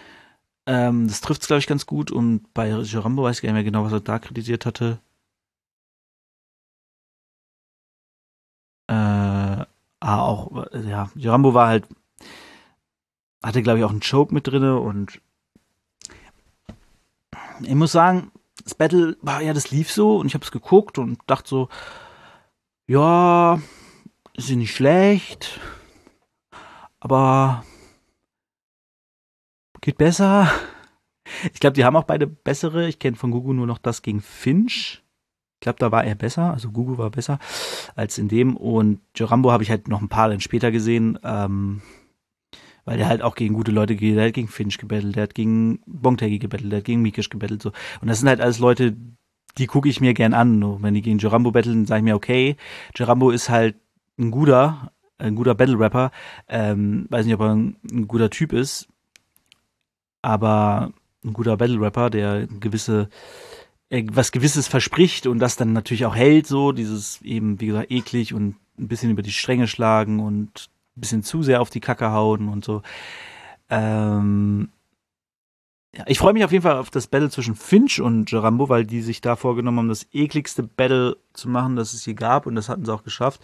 Ähm, 0.68 1.08
das 1.08 1.22
trifft 1.22 1.42
es, 1.42 1.48
glaube 1.48 1.60
ich, 1.60 1.68
ganz 1.68 1.86
gut. 1.86 2.12
Und 2.12 2.54
bei 2.54 2.70
Gerambo 2.70 3.24
weiß 3.24 3.38
ich 3.38 3.42
gar 3.44 3.50
nicht 3.50 3.56
mehr 3.56 3.64
genau, 3.64 3.84
was 3.84 3.94
er 3.94 4.00
da 4.02 4.20
kritisiert 4.20 4.66
hatte. 4.66 5.00
Äh, 8.88 8.94
ah, 8.94 9.68
auch, 10.00 10.68
ja, 10.74 11.10
Gerambo 11.16 11.54
war 11.54 11.68
halt, 11.68 11.88
hatte, 13.44 13.62
glaube 13.64 13.80
ich, 13.80 13.86
auch 13.86 13.92
einen 13.92 14.02
Choke 14.02 14.34
mit 14.34 14.48
drinne 14.48 14.80
und 14.80 15.22
ich 17.62 17.76
muss 17.76 17.92
sagen, 17.92 18.32
das 18.64 18.76
Battle, 18.76 19.18
ja, 19.24 19.54
das 19.54 19.72
lief 19.72 19.92
so 19.92 20.18
und 20.18 20.28
ich 20.28 20.34
habe 20.34 20.44
es 20.44 20.52
geguckt 20.52 20.98
und 20.98 21.20
dachte 21.28 21.50
so, 21.50 21.70
ja, 22.88 23.60
ist 24.34 24.50
nicht 24.50 24.76
schlecht, 24.76 25.60
aber 27.00 27.64
geht 29.82 29.98
besser. 29.98 30.52
Ich 31.54 31.60
glaube, 31.60 31.74
die 31.74 31.86
haben 31.86 31.96
auch 31.96 32.04
beide 32.04 32.28
bessere. 32.28 32.88
Ich 32.88 33.00
kenne 33.00 33.16
von 33.16 33.32
Gugu 33.32 33.54
nur 33.54 33.68
noch 33.68 33.78
das 33.78 34.02
gegen 34.02 34.22
Finch. 34.22 35.04
Ich 35.56 35.60
glaube, 35.62 35.80
da 35.80 35.92
war 35.92 36.04
er 36.04 36.16
besser. 36.16 36.52
Also 36.52 36.72
Gugu 36.72 36.98
war 36.98 37.10
besser 37.10 37.40
als 37.96 38.18
in 38.18 38.28
dem. 38.28 38.56
Und 38.56 39.00
Jorambo 39.16 39.52
habe 39.52 39.64
ich 39.64 39.70
halt 39.70 39.88
noch 39.88 40.02
ein 40.02 40.10
paar 40.10 40.30
dann 40.30 40.42
später 40.42 40.72
gesehen. 40.72 41.18
Ähm, 41.24 41.82
weil 42.86 42.98
der 42.98 43.08
halt 43.08 43.24
auch 43.24 43.36
gegen 43.36 43.56
gute 43.56 43.72
Leute 43.72 43.96
geht. 43.96 44.16
Der 44.16 44.28
hat 44.28 44.34
gegen 44.34 44.48
Finch 44.48 44.78
gebettelt, 44.78 45.16
der 45.16 45.24
hat 45.24 45.36
gegen 45.36 45.80
Bongtaggy 45.88 46.38
gebettelt, 46.38 46.72
der 46.72 46.78
hat 46.78 46.86
gegen 46.86 47.02
Mikisch 47.02 47.30
gebettelt. 47.30 47.62
So. 47.62 47.72
Und 48.02 48.08
das 48.08 48.20
sind 48.20 48.30
halt 48.30 48.42
alles 48.42 48.60
Leute, 48.60 48.96
die 49.58 49.66
gucke 49.66 49.90
ich 49.90 50.02
mir 50.02 50.14
gern 50.14 50.36
an. 50.36 50.62
So. 50.62 50.78
Wenn 50.82 50.94
die 50.94 51.02
gegen 51.02 51.18
Jorambo 51.18 51.52
betteln, 51.52 51.88
sage 51.88 52.00
ich 52.00 52.04
mir, 52.04 52.16
okay, 52.16 52.56
Jorambo 52.96 53.32
ist 53.32 53.50
halt 53.50 53.76
ein 54.20 54.30
guter, 54.30 54.92
ein 55.18 55.36
guter 55.36 55.56
Battle-Rapper. 55.56 56.12
Ähm, 56.48 57.08
weiß 57.10 57.26
nicht, 57.26 57.34
ob 57.34 57.42
er 57.42 57.56
ein, 57.56 57.78
ein 57.92 58.08
guter 58.08 58.30
Typ 58.30 58.54
ist 58.54 58.88
aber 60.26 60.92
ein 61.24 61.34
guter 61.34 61.56
Battle-Rapper, 61.56 62.10
der 62.10 62.48
gewisse 62.48 63.10
äh, 63.90 64.04
was 64.12 64.32
gewisses 64.32 64.68
verspricht 64.68 65.28
und 65.28 65.38
das 65.38 65.56
dann 65.56 65.72
natürlich 65.72 66.06
auch 66.06 66.16
hält, 66.16 66.48
so 66.48 66.72
dieses 66.72 67.22
eben, 67.22 67.62
wie 67.62 67.68
gesagt, 67.68 67.92
eklig 67.92 68.34
und 68.34 68.56
ein 68.80 68.88
bisschen 68.88 69.12
über 69.12 69.22
die 69.22 69.32
Stränge 69.32 69.68
schlagen 69.68 70.20
und 70.20 70.70
ein 70.98 71.00
bisschen 71.00 71.24
zu 71.24 71.44
sehr 71.44 71.62
auf 71.62 71.70
die 71.70 71.80
Kacke 71.80 72.12
hauen 72.12 72.50
und 72.50 72.66
so. 72.66 72.82
Ähm, 73.70 74.70
ja, 75.96 76.04
ich 76.08 76.18
freue 76.18 76.34
mich 76.34 76.44
auf 76.44 76.52
jeden 76.52 76.64
Fall 76.64 76.78
auf 76.78 76.90
das 76.90 77.06
Battle 77.06 77.30
zwischen 77.30 77.56
Finch 77.56 78.02
und 78.02 78.26
Gerambo, 78.26 78.68
weil 78.68 78.86
die 78.86 79.02
sich 79.02 79.22
da 79.22 79.36
vorgenommen 79.36 79.78
haben, 79.78 79.90
das 79.90 80.08
ekligste 80.12 80.64
Battle 80.64 81.18
zu 81.34 81.50
machen, 81.50 81.76
das 81.76 81.94
es 81.94 82.04
hier 82.04 82.16
gab 82.16 82.48
und 82.48 82.56
das 82.56 82.68
hatten 82.68 82.84
sie 82.84 82.94
auch 82.94 83.04
geschafft. 83.04 83.42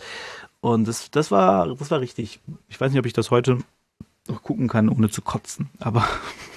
Und 0.62 0.88
das, 0.88 1.12
das 1.12 1.30
war, 1.30 1.76
das 1.76 1.91
war 1.91 2.00
richtig. 2.00 2.39
Ich 2.70 2.82
weiß 2.82 2.91
nicht, 2.91 3.00
ob 3.00 3.06
ich 3.06 3.13
das 3.13 3.30
heute 3.30 3.60
noch 4.28 4.41
gucken 4.41 4.67
kann, 4.67 4.89
ohne 4.89 5.10
zu 5.10 5.22
kotzen, 5.22 5.70
aber 5.80 6.08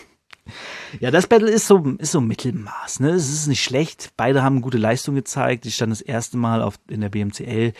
Ja, 1.00 1.10
das 1.10 1.26
Battle 1.26 1.50
ist 1.50 1.66
so, 1.66 1.84
ist 1.98 2.12
so 2.12 2.20
Mittelmaß, 2.20 3.00
ne? 3.00 3.10
Es 3.10 3.28
ist 3.30 3.46
nicht 3.46 3.62
schlecht. 3.62 4.12
Beide 4.16 4.42
haben 4.42 4.60
gute 4.60 4.78
Leistung 4.78 5.14
gezeigt. 5.14 5.66
Ich 5.66 5.74
stand 5.74 5.92
das 5.92 6.00
erste 6.00 6.36
Mal 6.36 6.62
auf, 6.62 6.78
in 6.88 7.00
der 7.00 7.08
BMCL. 7.08 7.72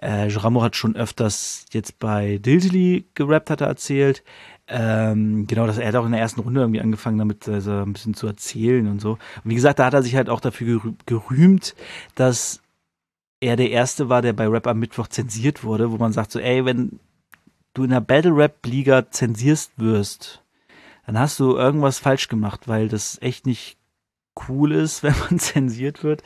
Äh, 0.00 0.28
Joramo 0.28 0.62
hat 0.62 0.76
schon 0.76 0.96
öfters 0.96 1.66
jetzt 1.72 1.98
bei 1.98 2.38
Diltily 2.38 3.06
gerappt, 3.14 3.50
hat 3.50 3.60
er 3.60 3.66
erzählt. 3.66 4.22
Ähm, 4.68 5.46
genau, 5.46 5.66
dass 5.66 5.78
er 5.78 5.88
hat 5.88 5.96
auch 5.96 6.04
in 6.04 6.12
der 6.12 6.20
ersten 6.20 6.40
Runde 6.40 6.60
irgendwie 6.60 6.80
angefangen 6.80 7.18
damit, 7.18 7.48
also 7.48 7.72
ein 7.72 7.92
bisschen 7.92 8.14
zu 8.14 8.26
erzählen 8.26 8.86
und 8.86 9.00
so. 9.00 9.12
Und 9.12 9.50
wie 9.50 9.54
gesagt, 9.54 9.78
da 9.78 9.86
hat 9.86 9.94
er 9.94 10.02
sich 10.02 10.14
halt 10.14 10.28
auch 10.28 10.40
dafür 10.40 10.80
gerühmt, 11.06 11.74
dass 12.14 12.60
er 13.40 13.56
der 13.56 13.70
Erste 13.70 14.08
war, 14.08 14.22
der 14.22 14.32
bei 14.32 14.46
Rap 14.46 14.66
am 14.66 14.78
Mittwoch 14.78 15.08
zensiert 15.08 15.64
wurde, 15.64 15.90
wo 15.90 15.96
man 15.96 16.12
sagt 16.12 16.32
so, 16.32 16.38
ey, 16.38 16.64
wenn 16.64 17.00
du 17.74 17.84
in 17.84 17.90
der 17.90 18.00
Battle 18.00 18.36
Rap 18.36 18.66
Liga 18.66 19.10
zensierst 19.10 19.72
wirst, 19.76 20.42
dann 21.08 21.18
hast 21.18 21.40
du 21.40 21.56
irgendwas 21.56 21.98
falsch 21.98 22.28
gemacht, 22.28 22.68
weil 22.68 22.88
das 22.88 23.16
echt 23.22 23.46
nicht 23.46 23.78
cool 24.46 24.72
ist, 24.72 25.02
wenn 25.02 25.14
man 25.18 25.38
zensiert 25.38 26.04
wird. 26.04 26.22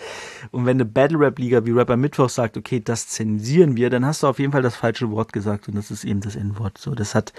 Und 0.51 0.67
wenn 0.67 0.77
eine 0.77 0.85
Battle 0.85 1.21
Rap 1.21 1.39
Liga 1.39 1.65
wie 1.65 1.71
Rapper 1.71 1.97
Mittwoch 1.97 2.29
sagt, 2.29 2.57
okay, 2.57 2.81
das 2.81 3.07
zensieren 3.07 3.77
wir, 3.77 3.91
dann 3.91 4.05
hast 4.05 4.25
du 4.25 4.27
auf 4.27 4.41
jeden 4.41 4.51
Fall 4.51 4.63
das 4.63 4.75
falsche 4.75 5.13
Wort 5.13 5.33
gesagt 5.33 5.69
und 5.69 5.77
das 5.77 5.93
ist 5.93 6.03
eben 6.03 6.21
das 6.21 6.35
N-Wort. 6.35 6.79
So, 6.79 6.97
das 6.97 7.15
hat 7.15 7.33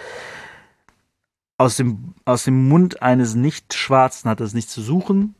aus 1.58 1.76
dem, 1.76 2.14
aus 2.24 2.46
dem 2.46 2.70
Mund 2.70 3.02
eines 3.02 3.36
Nicht-Schwarzen 3.36 4.30
hat 4.30 4.40
das 4.40 4.54
nichts 4.54 4.72
zu 4.72 4.82
suchen. 4.82 5.36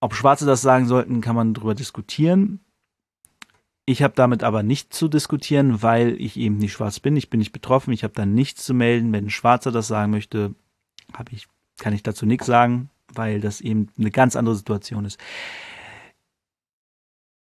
Ob 0.00 0.14
Schwarze 0.14 0.46
das 0.46 0.62
sagen 0.62 0.86
sollten, 0.86 1.20
kann 1.20 1.36
man 1.36 1.52
darüber 1.52 1.74
diskutieren. 1.74 2.60
Ich 3.84 4.02
habe 4.02 4.14
damit 4.16 4.42
aber 4.42 4.62
nicht 4.62 4.94
zu 4.94 5.08
diskutieren, 5.08 5.82
weil 5.82 6.18
ich 6.18 6.38
eben 6.38 6.56
nicht 6.56 6.72
schwarz 6.72 6.98
bin. 6.98 7.14
Ich 7.14 7.28
bin 7.28 7.40
nicht 7.40 7.52
betroffen. 7.52 7.92
Ich 7.92 8.04
habe 8.04 8.14
da 8.14 8.24
nichts 8.24 8.64
zu 8.64 8.72
melden. 8.72 9.12
Wenn 9.12 9.26
ein 9.26 9.30
Schwarzer 9.30 9.70
das 9.70 9.88
sagen 9.88 10.12
möchte, 10.12 10.54
habe 11.14 11.32
ich, 11.32 11.46
kann 11.78 11.92
ich 11.92 12.02
dazu 12.02 12.26
nichts 12.26 12.46
sagen, 12.46 12.90
weil 13.12 13.40
das 13.40 13.60
eben 13.60 13.88
eine 13.98 14.10
ganz 14.10 14.36
andere 14.36 14.54
Situation 14.54 15.04
ist. 15.04 15.18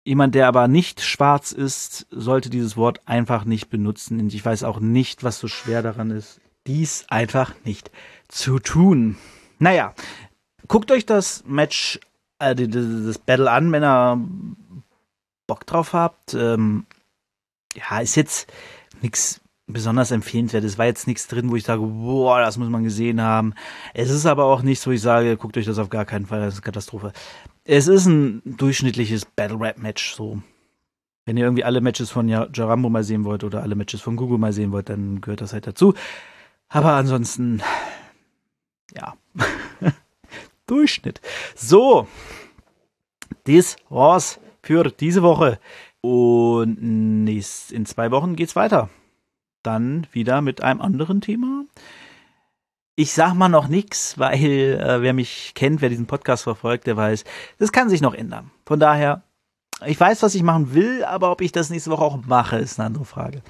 Jemand, 0.04 0.34
der 0.34 0.46
aber 0.46 0.68
nicht 0.68 1.00
schwarz 1.00 1.50
ist, 1.50 2.06
sollte 2.10 2.48
dieses 2.48 2.76
Wort 2.76 3.00
einfach 3.06 3.44
nicht 3.44 3.70
benutzen. 3.70 4.20
Und 4.20 4.32
ich 4.32 4.44
weiß 4.44 4.62
auch 4.62 4.78
nicht, 4.78 5.24
was 5.24 5.40
so 5.40 5.48
schwer 5.48 5.82
daran 5.82 6.10
ist, 6.10 6.40
dies 6.66 7.06
einfach 7.08 7.54
nicht 7.64 7.90
zu 8.28 8.60
tun. 8.60 9.16
Naja, 9.58 9.94
guckt 10.68 10.92
euch 10.92 11.06
das 11.06 11.44
Match, 11.46 11.98
äh, 12.38 12.54
das 12.54 13.18
Battle 13.18 13.50
an, 13.50 13.72
wenn 13.72 13.82
ihr 13.82 14.20
Bock 15.46 15.66
drauf 15.66 15.92
habt. 15.92 16.34
Ähm, 16.34 16.86
ja, 17.74 18.00
ist 18.00 18.16
jetzt 18.16 18.52
nichts 19.02 19.40
besonders 19.66 20.10
empfehlenswert. 20.10 20.64
Es 20.64 20.78
war 20.78 20.86
jetzt 20.86 21.06
nichts 21.06 21.26
drin, 21.26 21.50
wo 21.50 21.56
ich 21.56 21.64
sage, 21.64 21.82
boah, 21.82 22.40
das 22.40 22.56
muss 22.56 22.68
man 22.68 22.84
gesehen 22.84 23.20
haben. 23.20 23.54
Es 23.94 24.10
ist 24.10 24.26
aber 24.26 24.44
auch 24.44 24.62
nichts, 24.62 24.86
wo 24.86 24.92
ich 24.92 25.00
sage, 25.00 25.36
guckt 25.36 25.56
euch 25.56 25.66
das 25.66 25.78
auf 25.78 25.90
gar 25.90 26.04
keinen 26.04 26.26
Fall, 26.26 26.40
das 26.40 26.54
ist 26.54 26.60
eine 26.60 26.64
Katastrophe. 26.64 27.12
Es 27.64 27.88
ist 27.88 28.06
ein 28.06 28.42
durchschnittliches 28.44 29.24
Battle 29.24 29.58
Rap 29.58 29.78
Match, 29.78 30.14
so. 30.14 30.40
Wenn 31.24 31.36
ihr 31.36 31.44
irgendwie 31.44 31.64
alle 31.64 31.80
Matches 31.80 32.10
von 32.10 32.28
Jarambo 32.28 32.88
mal 32.88 33.02
sehen 33.02 33.24
wollt 33.24 33.42
oder 33.42 33.62
alle 33.62 33.74
Matches 33.74 34.00
von 34.00 34.14
Google 34.14 34.38
mal 34.38 34.52
sehen 34.52 34.70
wollt, 34.70 34.88
dann 34.88 35.20
gehört 35.20 35.40
das 35.40 35.52
halt 35.52 35.66
dazu. 35.66 35.94
Aber 36.68 36.92
ansonsten, 36.92 37.60
ja, 38.94 39.14
Durchschnitt. 40.66 41.20
So, 41.56 42.06
das 43.44 43.76
war's 43.88 44.38
für 44.62 44.84
diese 44.90 45.22
Woche. 45.22 45.58
Und 46.00 46.78
nächst, 47.24 47.72
in 47.72 47.86
zwei 47.86 48.12
Wochen 48.12 48.36
geht's 48.36 48.54
weiter. 48.54 48.88
Dann 49.66 50.06
wieder 50.12 50.42
mit 50.42 50.62
einem 50.62 50.80
anderen 50.80 51.20
Thema. 51.20 51.64
Ich 52.94 53.12
sag 53.12 53.34
mal 53.34 53.48
noch 53.48 53.68
nichts, 53.68 54.18
weil 54.18 54.78
äh, 54.80 55.02
wer 55.02 55.12
mich 55.12 55.52
kennt, 55.54 55.82
wer 55.82 55.88
diesen 55.88 56.06
Podcast 56.06 56.44
verfolgt, 56.44 56.86
der 56.86 56.96
weiß, 56.96 57.24
das 57.58 57.72
kann 57.72 57.90
sich 57.90 58.00
noch 58.00 58.14
ändern. 58.14 58.50
Von 58.64 58.80
daher, 58.80 59.22
ich 59.84 59.98
weiß, 59.98 60.22
was 60.22 60.34
ich 60.34 60.42
machen 60.42 60.72
will, 60.72 61.04
aber 61.04 61.30
ob 61.30 61.40
ich 61.40 61.52
das 61.52 61.68
nächste 61.68 61.90
Woche 61.90 62.04
auch 62.04 62.24
mache, 62.24 62.56
ist 62.58 62.78
eine 62.78 62.86
andere 62.86 63.04
Frage. 63.04 63.42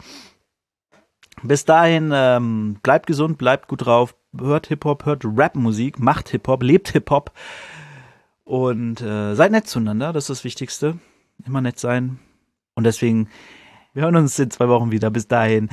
Bis 1.43 1.65
dahin, 1.65 2.11
ähm, 2.15 2.79
bleibt 2.83 3.07
gesund, 3.07 3.39
bleibt 3.39 3.69
gut 3.69 3.85
drauf, 3.85 4.17
hört 4.37 4.69
Hip-Hop, 4.69 5.05
hört 5.05 5.25
Rap-Musik, 5.25 5.99
macht 5.99 6.31
Hip-Hop, 6.31 6.63
lebt 6.63 6.89
Hip-Hop 6.89 7.31
und 8.45 9.03
äh, 9.03 9.35
seid 9.35 9.53
nett 9.53 9.69
zueinander, 9.69 10.13
das 10.13 10.25
ist 10.25 10.39
das 10.39 10.45
Wichtigste. 10.45 10.99
Immer 11.45 11.61
nett 11.61 11.79
sein. 11.79 12.19
Und 12.75 12.85
deswegen 12.85 13.29
wir 13.97 14.03
hören 14.03 14.17
uns 14.17 14.39
in 14.39 14.51
zwei 14.51 14.69
Wochen 14.69 14.93
wieder. 14.93 15.09
Bis 15.09 15.27
dahin. 15.27 15.71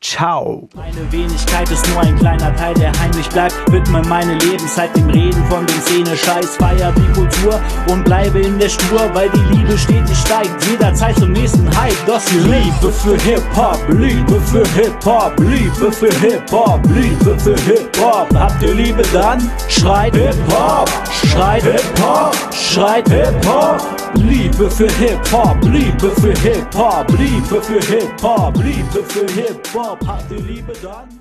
Ciao. 0.00 0.68
Meine 0.76 1.10
Wenigkeit 1.10 1.68
ist 1.72 1.88
nur 1.88 2.00
ein 2.02 2.16
kleiner 2.16 2.54
Teil, 2.54 2.74
der 2.74 2.92
heimlich 3.00 3.28
bleibt. 3.30 3.54
Widme 3.72 4.00
meine 4.02 4.34
Lebenszeit 4.34 4.94
dem 4.94 5.10
Reden 5.10 5.44
von 5.46 5.66
den 5.66 5.80
Szene. 5.80 6.16
Scheiß, 6.16 6.56
feier 6.56 6.92
die 6.92 7.12
Kultur 7.12 7.60
und 7.88 8.04
bleibe 8.04 8.38
in 8.38 8.58
der 8.60 8.68
Spur, 8.68 9.12
weil 9.12 9.28
die 9.30 9.56
Liebe 9.56 9.76
stetig 9.76 10.16
steigt. 10.16 10.64
Jederzeit 10.66 11.16
zum 11.16 11.32
nächsten 11.32 11.66
Hype. 11.76 11.96
Das 12.06 12.24
die 12.26 12.38
Liebe 12.38 12.92
für 12.92 13.18
Hip-Hop, 13.22 13.80
Liebe 13.88 14.40
für 14.42 14.66
Hip-Hop, 14.76 15.40
Liebe 15.40 15.90
für 15.90 16.14
Hip-Hop, 16.20 16.80
Liebe 16.90 17.38
für 17.40 17.56
Hip-Hop. 17.62 18.28
Habt 18.36 18.62
ihr 18.62 18.74
Liebe 18.74 19.02
dann? 19.12 19.50
Schreit 19.68 20.14
Hip-Hop, 20.14 20.88
schreit 21.10 21.64
Hip-Hop, 21.64 22.36
schreit 22.52 23.08
Hip-Hop. 23.08 23.80
Liebe 24.16 24.70
für 24.70 24.88
Hip-Hop, 24.92 25.56
Liebe 25.64 26.10
für 26.20 26.32
Hip-Hop, 26.40 27.06
Liebe 27.18 27.63
für 27.64 27.80
Hip-Hop, 27.80 28.54
Liebe 28.58 29.02
für 29.08 29.26
Hip-Hop, 29.32 29.98
habt 30.06 30.30
ihr 30.30 30.40
Liebe 30.40 30.72
dann? 30.82 31.13